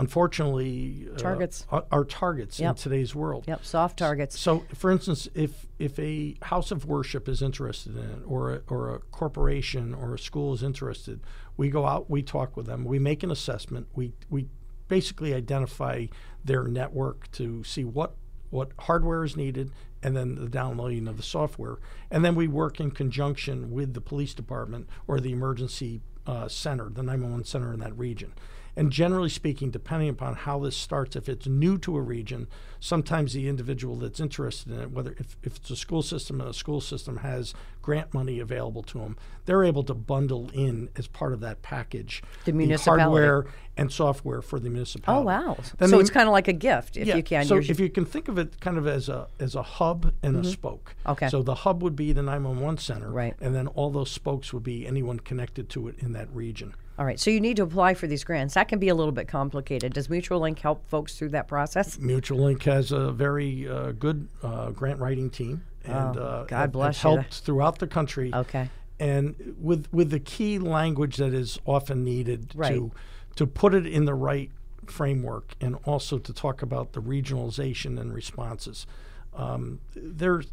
unfortunately 0.00 1.08
uh, 1.12 1.18
Targets. 1.18 1.66
are, 1.70 1.84
are 1.90 2.04
targets 2.04 2.58
in 2.58 2.74
today's 2.74 3.14
world. 3.14 3.44
Yep, 3.46 3.64
soft 3.64 3.98
targets. 3.98 4.38
So, 4.38 4.64
for 4.74 4.90
instance, 4.90 5.28
if 5.34 5.66
if 5.78 5.98
a 5.98 6.36
house 6.42 6.70
of 6.70 6.86
worship 6.86 7.28
is 7.28 7.42
interested 7.42 7.96
in 7.96 8.02
it, 8.02 8.22
or 8.26 8.54
a, 8.54 8.62
or 8.68 8.94
a 8.94 8.98
corporation 8.98 9.94
or 9.94 10.14
a 10.14 10.18
school 10.18 10.52
is 10.54 10.62
interested, 10.62 11.20
we 11.56 11.70
go 11.70 11.86
out, 11.86 12.10
we 12.10 12.22
talk 12.22 12.56
with 12.56 12.66
them, 12.66 12.84
we 12.84 12.98
make 12.98 13.22
an 13.22 13.30
assessment, 13.30 13.88
we 13.94 14.12
we 14.28 14.46
basically 14.88 15.34
identify 15.34 16.06
their 16.44 16.64
network 16.64 17.30
to 17.32 17.62
see 17.64 17.84
what 17.84 18.14
what 18.50 18.72
hardware 18.80 19.22
is 19.24 19.36
needed, 19.36 19.70
and 20.02 20.16
then 20.16 20.34
the 20.34 20.48
downloading 20.48 21.06
of 21.06 21.16
the 21.16 21.22
software, 21.22 21.78
and 22.10 22.24
then 22.24 22.34
we 22.34 22.48
work 22.48 22.80
in 22.80 22.90
conjunction 22.90 23.70
with 23.70 23.94
the 23.94 24.00
police 24.00 24.34
department 24.34 24.88
or 25.06 25.20
the 25.20 25.32
emergency 25.32 26.00
uh, 26.26 26.48
center, 26.48 26.88
the 26.88 27.02
911 27.02 27.44
center 27.44 27.72
in 27.72 27.80
that 27.80 27.96
region. 27.96 28.32
And 28.76 28.92
generally 28.92 29.28
speaking, 29.28 29.70
depending 29.70 30.08
upon 30.08 30.34
how 30.34 30.58
this 30.60 30.76
starts, 30.76 31.16
if 31.16 31.28
it's 31.28 31.46
new 31.46 31.76
to 31.78 31.96
a 31.96 32.00
region, 32.00 32.46
sometimes 32.78 33.32
the 33.32 33.48
individual 33.48 33.96
that's 33.96 34.20
interested 34.20 34.72
in 34.72 34.80
it, 34.80 34.90
whether 34.90 35.14
if, 35.18 35.36
if 35.42 35.56
it's 35.56 35.70
a 35.70 35.76
school 35.76 36.02
system 36.02 36.40
and 36.40 36.48
a 36.48 36.54
school 36.54 36.80
system 36.80 37.18
has 37.18 37.52
grant 37.82 38.14
money 38.14 38.38
available 38.40 38.82
to 38.84 38.98
them, 38.98 39.16
they're 39.44 39.64
able 39.64 39.82
to 39.84 39.94
bundle 39.94 40.50
in 40.52 40.88
as 40.96 41.06
part 41.06 41.32
of 41.32 41.40
that 41.40 41.62
package 41.62 42.22
The 42.44 42.52
municipality. 42.52 43.02
hardware 43.02 43.46
and 43.76 43.90
software 43.90 44.42
for 44.42 44.60
the 44.60 44.68
municipality. 44.70 45.22
Oh 45.22 45.26
wow! 45.26 45.56
Then 45.78 45.88
so 45.88 45.96
the- 45.96 46.00
it's 46.00 46.10
kind 46.10 46.28
of 46.28 46.32
like 46.32 46.48
a 46.48 46.52
gift, 46.52 46.96
if 46.96 47.06
yeah, 47.08 47.16
you 47.16 47.22
can. 47.22 47.44
So 47.46 47.56
if 47.56 47.80
you 47.80 47.88
can 47.88 48.04
think 48.04 48.28
of 48.28 48.38
it 48.38 48.60
kind 48.60 48.76
of 48.78 48.86
as 48.86 49.08
a 49.08 49.28
as 49.38 49.54
a 49.54 49.62
hub 49.62 50.12
and 50.22 50.44
a 50.44 50.48
spoke. 50.48 50.94
Mm-hmm. 51.00 51.10
Okay. 51.12 51.28
So 51.28 51.42
the 51.42 51.54
hub 51.54 51.82
would 51.82 51.96
be 51.96 52.12
the 52.12 52.22
911 52.22 52.78
center, 52.78 53.10
Right. 53.10 53.34
And 53.40 53.54
then 53.54 53.66
all 53.68 53.90
those 53.90 54.10
spokes 54.10 54.52
would 54.52 54.62
be 54.62 54.86
anyone 54.86 55.18
connected 55.20 55.68
to 55.70 55.88
it 55.88 55.96
in 55.98 56.12
that 56.12 56.28
region. 56.34 56.74
All 57.00 57.06
right, 57.06 57.18
so 57.18 57.30
you 57.30 57.40
need 57.40 57.56
to 57.56 57.62
apply 57.62 57.94
for 57.94 58.06
these 58.06 58.24
grants. 58.24 58.52
That 58.52 58.68
can 58.68 58.78
be 58.78 58.88
a 58.90 58.94
little 58.94 59.10
bit 59.10 59.26
complicated. 59.26 59.94
Does 59.94 60.08
Mutualink 60.08 60.58
help 60.58 60.86
folks 60.86 61.14
through 61.16 61.30
that 61.30 61.48
process? 61.48 61.96
Mutualink 61.96 62.62
has 62.64 62.92
a 62.92 63.10
very 63.10 63.66
uh, 63.66 63.92
good 63.92 64.28
uh, 64.42 64.68
grant 64.72 65.00
writing 65.00 65.30
team, 65.30 65.64
and 65.86 66.18
Oh, 66.18 66.22
uh, 66.22 66.44
God 66.44 66.72
bless 66.72 67.02
you. 67.02 67.08
helped 67.08 67.36
throughout 67.36 67.78
the 67.78 67.86
country. 67.86 68.30
Okay. 68.34 68.68
And 68.98 69.56
with 69.58 69.90
with 69.94 70.10
the 70.10 70.20
key 70.20 70.58
language 70.58 71.16
that 71.16 71.32
is 71.32 71.58
often 71.64 72.04
needed 72.04 72.52
Right. 72.54 72.74
to 72.74 72.92
to 73.36 73.46
put 73.46 73.72
it 73.72 73.86
in 73.86 74.04
the 74.04 74.14
right 74.14 74.50
framework, 74.84 75.54
and 75.58 75.76
also 75.86 76.18
to 76.18 76.34
talk 76.34 76.60
about 76.60 76.92
the 76.92 77.00
regionalization 77.00 77.98
and 77.98 78.12
responses. 78.12 78.86
Um, 79.34 79.80
there's 79.96 80.48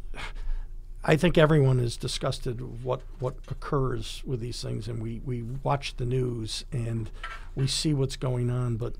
I 1.04 1.16
think 1.16 1.38
everyone 1.38 1.78
is 1.80 1.96
disgusted 1.96 2.82
what 2.84 3.02
what 3.18 3.36
occurs 3.48 4.22
with 4.26 4.40
these 4.40 4.60
things, 4.62 4.88
and 4.88 5.00
we 5.02 5.20
we 5.24 5.42
watch 5.62 5.96
the 5.96 6.04
news 6.06 6.64
and 6.72 7.10
we 7.54 7.66
see 7.66 7.94
what's 7.94 8.16
going 8.16 8.50
on, 8.50 8.76
but. 8.76 8.94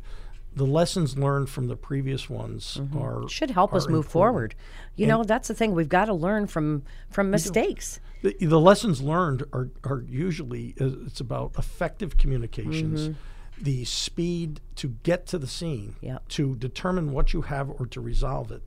The 0.54 0.64
lessons 0.66 1.16
learned 1.16 1.50
from 1.50 1.68
the 1.68 1.76
previous 1.76 2.28
ones 2.28 2.80
are 2.96 3.28
Should 3.28 3.50
help 3.50 3.74
us 3.74 3.86
move 3.86 4.06
important. 4.06 4.10
forward. 4.10 4.54
You 4.96 5.06
know, 5.06 5.22
that's 5.22 5.46
the 5.46 5.54
thing. 5.54 5.72
We've 5.72 5.88
got 5.90 6.06
to 6.06 6.14
learn 6.14 6.48
from 6.48 6.82
from 7.10 7.30
mistakes. 7.30 8.00
The, 8.22 8.34
the 8.40 8.58
lessons 8.58 9.00
learned 9.00 9.44
are, 9.52 9.68
are 9.84 10.02
usually 10.08 10.74
uh, 10.80 10.86
it's 11.06 11.20
about 11.20 11.52
effective 11.58 12.16
communications, 12.16 13.14
the 13.60 13.84
speed 13.84 14.60
to 14.76 14.96
get 15.04 15.26
to 15.26 15.38
the 15.38 15.46
scene, 15.46 15.94
Yep. 16.00 16.26
to 16.30 16.56
determine 16.56 17.12
what 17.12 17.32
you 17.32 17.42
have 17.42 17.68
or 17.70 17.86
to 17.86 18.00
resolve 18.00 18.50
it, 18.50 18.62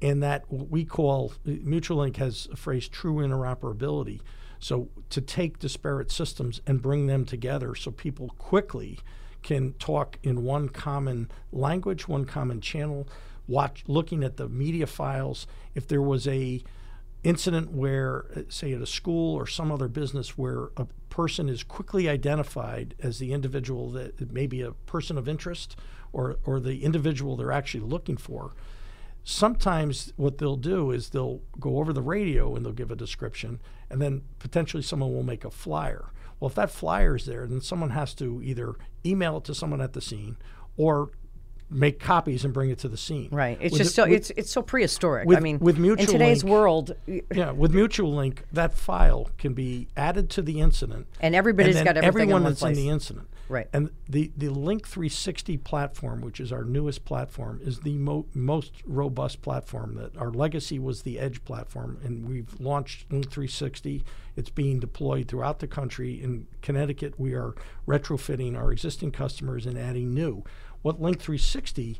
and 0.00 0.22
that 0.22 0.44
what 0.50 0.68
we 0.68 0.84
call 0.84 1.32
Mutualink 1.46 2.16
has 2.16 2.48
a 2.52 2.56
phrase 2.56 2.88
true 2.88 3.16
interoperability. 3.16 4.20
So 4.60 4.88
to 5.10 5.20
take 5.20 5.58
disparate 5.58 6.10
systems 6.10 6.60
and 6.66 6.82
bring 6.82 7.06
them 7.06 7.24
together 7.24 7.74
so 7.74 7.90
people 7.90 8.34
quickly 8.38 8.98
can 9.42 9.72
talk 9.74 10.18
in 10.22 10.42
one 10.42 10.68
common 10.68 11.30
language, 11.52 12.08
one 12.08 12.24
common 12.24 12.60
channel, 12.60 13.08
watch 13.46 13.84
looking 13.86 14.24
at 14.24 14.36
the 14.36 14.48
media 14.48 14.86
files. 14.86 15.46
If 15.74 15.86
there 15.86 16.02
was 16.02 16.26
a 16.26 16.62
incident 17.24 17.72
where, 17.72 18.26
say, 18.48 18.72
at 18.72 18.80
a 18.80 18.86
school 18.86 19.34
or 19.34 19.46
some 19.46 19.72
other 19.72 19.88
business, 19.88 20.38
where 20.38 20.70
a 20.76 20.86
person 21.08 21.48
is 21.48 21.62
quickly 21.62 22.08
identified 22.08 22.94
as 23.02 23.18
the 23.18 23.32
individual 23.32 23.90
that 23.90 24.32
may 24.32 24.46
be 24.46 24.60
a 24.60 24.72
person 24.72 25.18
of 25.18 25.28
interest 25.28 25.76
or, 26.12 26.36
or 26.44 26.60
the 26.60 26.84
individual 26.84 27.36
they're 27.36 27.52
actually 27.52 27.84
looking 27.84 28.16
for, 28.16 28.52
sometimes 29.28 30.10
what 30.16 30.38
they'll 30.38 30.56
do 30.56 30.90
is 30.90 31.10
they'll 31.10 31.42
go 31.60 31.78
over 31.78 31.92
the 31.92 32.00
radio 32.00 32.56
and 32.56 32.64
they'll 32.64 32.72
give 32.72 32.90
a 32.90 32.96
description, 32.96 33.60
and 33.90 34.00
then 34.00 34.22
potentially 34.38 34.82
someone 34.82 35.12
will 35.12 35.22
make 35.22 35.44
a 35.44 35.50
flyer. 35.50 36.06
Well, 36.40 36.48
if 36.48 36.54
that 36.54 36.70
flyer 36.70 37.16
is 37.16 37.26
there, 37.26 37.46
then 37.46 37.60
someone 37.60 37.90
has 37.90 38.14
to 38.14 38.40
either 38.42 38.76
email 39.04 39.36
it 39.36 39.44
to 39.44 39.54
someone 39.54 39.82
at 39.82 39.92
the 39.92 40.00
scene 40.00 40.36
or 40.78 41.10
make 41.70 42.00
copies 42.00 42.42
and 42.42 42.54
bring 42.54 42.70
it 42.70 42.78
to 42.78 42.88
the 42.88 42.96
scene. 42.96 43.28
Right. 43.30 43.58
It's 43.60 43.72
With 43.74 43.82
just 43.82 43.94
so 43.94 44.04
with- 44.04 44.12
it's 44.14 44.30
it's 44.30 44.50
so 44.50 44.62
prehistoric. 44.62 45.24
I 45.24 45.28
with- 45.28 45.42
mean, 45.42 45.58
with 45.58 45.76
mutual 45.78 46.06
in 46.06 46.10
today's 46.12 46.42
Link- 46.42 46.50
world, 46.54 46.92
yeah, 47.06 47.50
with 47.50 47.74
Mutualink, 47.74 48.38
that 48.50 48.72
file 48.72 49.28
can 49.36 49.52
be 49.52 49.88
added 49.94 50.30
to 50.30 50.42
the 50.42 50.60
incident, 50.60 51.06
And 51.20 51.34
everybody's 51.34 51.74
then 51.74 51.84
got 51.84 51.98
everything 51.98 52.30
in 52.30 52.32
everyone 52.32 52.42
one 52.44 52.50
that's 52.52 52.60
place. 52.60 52.78
in 52.78 52.82
the 52.82 52.88
incident. 52.88 53.28
Right. 53.48 53.66
And 53.72 53.90
the 54.08 54.30
the 54.36 54.50
Link 54.50 54.86
360 54.86 55.56
platform, 55.58 56.20
which 56.20 56.38
is 56.38 56.52
our 56.52 56.64
newest 56.64 57.04
platform, 57.04 57.60
is 57.62 57.80
the 57.80 57.96
mo- 57.96 58.26
most 58.34 58.74
robust 58.84 59.40
platform. 59.40 59.94
That 59.94 60.16
our 60.18 60.30
legacy 60.30 60.78
was 60.78 61.02
the 61.02 61.18
Edge 61.18 61.42
platform, 61.44 61.98
and 62.04 62.28
we've 62.28 62.60
launched 62.60 63.10
Link 63.10 63.30
360. 63.30 64.04
It's 64.36 64.50
being 64.50 64.80
deployed 64.80 65.28
throughout 65.28 65.60
the 65.60 65.66
country. 65.66 66.22
In 66.22 66.46
Connecticut, 66.60 67.18
we 67.18 67.32
are 67.34 67.54
retrofitting 67.86 68.56
our 68.56 68.70
existing 68.70 69.12
customers 69.12 69.64
and 69.64 69.78
adding 69.78 70.12
new. 70.12 70.44
What 70.82 71.00
Link 71.00 71.18
360 71.18 71.98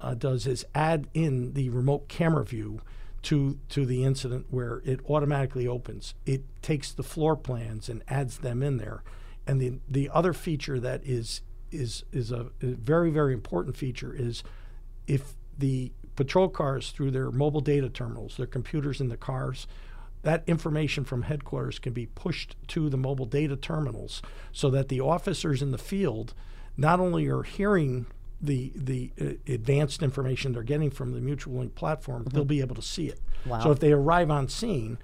uh, 0.00 0.14
does 0.14 0.46
is 0.46 0.64
add 0.74 1.06
in 1.14 1.52
the 1.52 1.70
remote 1.70 2.08
camera 2.08 2.44
view 2.44 2.80
to 3.22 3.58
to 3.68 3.86
the 3.86 4.02
incident 4.02 4.46
where 4.50 4.82
it 4.84 5.00
automatically 5.08 5.68
opens. 5.68 6.14
It 6.26 6.42
takes 6.62 6.90
the 6.90 7.02
floor 7.02 7.36
plans 7.36 7.88
and 7.88 8.02
adds 8.08 8.38
them 8.38 8.62
in 8.62 8.78
there. 8.78 9.02
And 9.50 9.60
the 9.60 9.80
the 9.88 10.08
other 10.14 10.32
feature 10.32 10.78
that 10.78 11.04
is 11.04 11.42
is 11.72 12.04
is 12.12 12.30
a, 12.30 12.50
a 12.62 12.66
very 12.66 13.10
very 13.10 13.32
important 13.32 13.76
feature 13.76 14.14
is 14.14 14.44
if 15.08 15.34
the 15.58 15.90
patrol 16.14 16.48
cars 16.48 16.92
through 16.92 17.10
their 17.10 17.32
mobile 17.32 17.60
data 17.60 17.88
terminals, 17.88 18.36
their 18.36 18.46
computers 18.46 19.00
in 19.00 19.08
the 19.08 19.16
cars, 19.16 19.66
that 20.22 20.44
information 20.46 21.04
from 21.04 21.22
headquarters 21.22 21.80
can 21.80 21.92
be 21.92 22.06
pushed 22.06 22.54
to 22.68 22.88
the 22.88 22.96
mobile 22.96 23.26
data 23.26 23.56
terminals 23.56 24.22
so 24.52 24.70
that 24.70 24.88
the 24.88 25.00
officers 25.00 25.62
in 25.62 25.72
the 25.72 25.78
field 25.78 26.32
not 26.76 27.00
only 27.00 27.26
are 27.26 27.42
hearing 27.42 28.06
the 28.40 28.72
the 28.76 29.10
uh, 29.20 29.52
advanced 29.52 30.00
information 30.00 30.52
they're 30.52 30.62
getting 30.62 30.92
from 30.92 31.10
the 31.12 31.20
Mutualink 31.20 31.74
platform, 31.74 32.24
they'll 32.30 32.44
be 32.44 32.60
able 32.60 32.76
to 32.76 32.82
see 32.82 33.08
it. 33.08 33.20
Wow. 33.44 33.64
So 33.64 33.72
if 33.72 33.80
they 33.80 33.90
arrive 33.90 34.30
on 34.30 34.48
scene, 34.48 34.98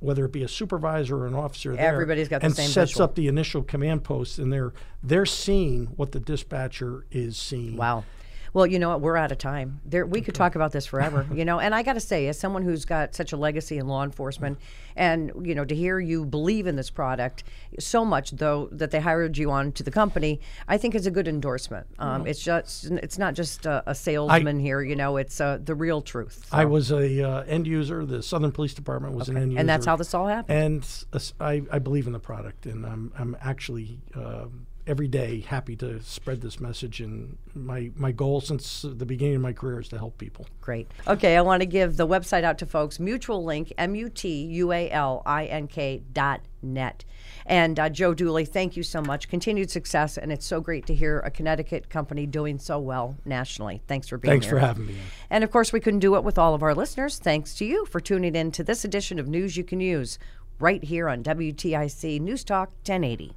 whether 0.00 0.24
it 0.24 0.32
be 0.32 0.42
a 0.42 0.48
supervisor 0.48 1.16
or 1.18 1.26
an 1.26 1.34
officer 1.34 1.74
there, 1.74 1.94
Everybody's 1.94 2.28
got 2.28 2.40
the 2.40 2.46
and 2.46 2.54
same 2.56 2.68
sets 2.68 2.92
visual. 2.92 3.04
up 3.04 3.14
the 3.14 3.28
initial 3.28 3.62
command 3.62 4.04
post, 4.04 4.38
and 4.38 4.52
they're 4.52 4.72
they're 5.02 5.26
seeing 5.26 5.86
what 5.96 6.12
the 6.12 6.20
dispatcher 6.20 7.06
is 7.10 7.36
seeing. 7.36 7.76
Wow. 7.76 8.04
Well, 8.52 8.66
you 8.66 8.78
know 8.78 8.88
what? 8.90 9.00
We're 9.00 9.16
out 9.16 9.32
of 9.32 9.38
time. 9.38 9.80
There, 9.84 10.06
we 10.06 10.20
could 10.20 10.34
talk 10.34 10.54
about 10.54 10.72
this 10.72 10.86
forever. 10.86 11.26
you 11.34 11.44
know, 11.44 11.60
and 11.60 11.74
I 11.74 11.82
got 11.82 11.94
to 11.94 12.00
say, 12.00 12.28
as 12.28 12.38
someone 12.38 12.62
who's 12.62 12.84
got 12.84 13.14
such 13.14 13.32
a 13.32 13.36
legacy 13.36 13.78
in 13.78 13.86
law 13.86 14.04
enforcement, 14.04 14.58
and 14.96 15.32
you 15.42 15.54
know, 15.54 15.64
to 15.64 15.74
hear 15.74 15.98
you 15.98 16.24
believe 16.24 16.66
in 16.66 16.76
this 16.76 16.90
product 16.90 17.44
so 17.78 18.04
much, 18.04 18.30
though 18.32 18.68
that 18.72 18.90
they 18.90 19.00
hired 19.00 19.36
you 19.36 19.50
on 19.50 19.72
to 19.72 19.82
the 19.82 19.90
company, 19.90 20.40
I 20.68 20.78
think 20.78 20.94
is 20.94 21.06
a 21.06 21.10
good 21.10 21.28
endorsement. 21.28 21.86
Um, 21.98 22.26
It's 22.26 22.42
just, 22.42 22.86
it's 22.86 23.18
not 23.18 23.34
just 23.34 23.66
a, 23.66 23.82
a 23.86 23.94
salesman 23.94 24.58
here. 24.60 24.82
You 24.82 24.96
know, 24.96 25.16
it's 25.16 25.40
uh, 25.40 25.58
the 25.62 25.74
real 25.74 26.00
truth. 26.02 26.46
I 26.52 26.64
was 26.64 26.90
a 26.90 27.22
uh, 27.22 27.42
end 27.44 27.66
user. 27.66 28.04
The 28.06 28.22
Southern 28.22 28.52
Police 28.52 28.74
Department 28.74 29.14
was 29.14 29.28
an 29.28 29.36
end 29.36 29.52
user, 29.52 29.60
And 29.60 29.68
that's 29.68 29.86
how 29.86 29.96
this 29.96 30.14
all 30.14 30.26
happened. 30.26 30.58
And 30.58 31.04
I 31.40 31.78
believe 31.78 32.06
in 32.06 32.12
the 32.12 32.18
product, 32.18 32.66
and 32.66 32.84
I'm 32.86 33.12
I'm 33.18 33.36
actually 33.40 34.00
uh, 34.14 34.46
every 34.86 35.08
day 35.08 35.40
happy 35.40 35.74
to 35.76 36.00
spread 36.02 36.40
this 36.40 36.60
message. 36.60 37.00
And 37.00 37.36
my 37.54 37.90
my 37.96 38.12
goal 38.12 38.40
since 38.40 38.82
the 38.82 39.06
beginning 39.06 39.36
of 39.36 39.42
my 39.42 39.52
career 39.52 39.80
is 39.80 39.88
to 39.88 39.98
help 39.98 40.18
people. 40.18 40.46
Great. 40.60 40.90
Okay, 41.06 41.36
I 41.36 41.42
want 41.42 41.60
to 41.62 41.66
give 41.66 41.96
the 41.96 42.06
website 42.06 42.44
out 42.44 42.58
to 42.58 42.66
folks. 42.66 42.98
Mutualink, 42.98 43.72
M 43.78 43.94
U 43.94 44.08
T 44.08 44.44
U 44.44 44.72
A 44.72 44.90
L 44.90 45.22
I 45.26 45.46
N 45.46 45.66
K 45.66 46.02
dot 46.12 46.40
net. 46.62 47.04
And 47.44 47.78
uh, 47.78 47.88
Joe 47.88 48.12
Dooley, 48.12 48.44
thank 48.44 48.76
you 48.76 48.82
so 48.82 49.00
much. 49.00 49.28
Continued 49.28 49.70
success, 49.70 50.18
and 50.18 50.32
it's 50.32 50.46
so 50.46 50.60
great 50.60 50.86
to 50.86 50.94
hear 50.94 51.20
a 51.20 51.30
Connecticut 51.30 51.88
company 51.88 52.26
doing 52.26 52.58
so 52.58 52.78
well 52.78 53.16
nationally. 53.24 53.82
Thanks 53.86 54.08
for 54.08 54.18
being 54.18 54.32
Thanks 54.32 54.46
here. 54.46 54.58
Thanks 54.58 54.76
for 54.76 54.82
having 54.82 54.86
me. 54.86 55.00
And 55.30 55.44
of 55.44 55.50
course, 55.50 55.72
we 55.72 55.80
couldn't 55.80 56.00
do 56.00 56.16
it 56.16 56.24
with 56.24 56.38
all 56.38 56.54
of 56.54 56.62
our 56.62 56.74
listeners. 56.74 57.18
Thanks 57.18 57.54
to 57.56 57.64
you 57.64 57.86
for 57.86 58.00
tuning 58.00 58.34
in 58.34 58.50
to 58.52 58.64
this 58.64 58.84
edition 58.84 59.18
of 59.18 59.28
News 59.28 59.56
You 59.56 59.62
Can 59.64 59.80
Use 59.80 60.18
right 60.58 60.82
here 60.82 61.08
on 61.08 61.22
WTIC 61.22 62.20
News 62.20 62.42
Talk 62.42 62.70
1080. 62.84 63.36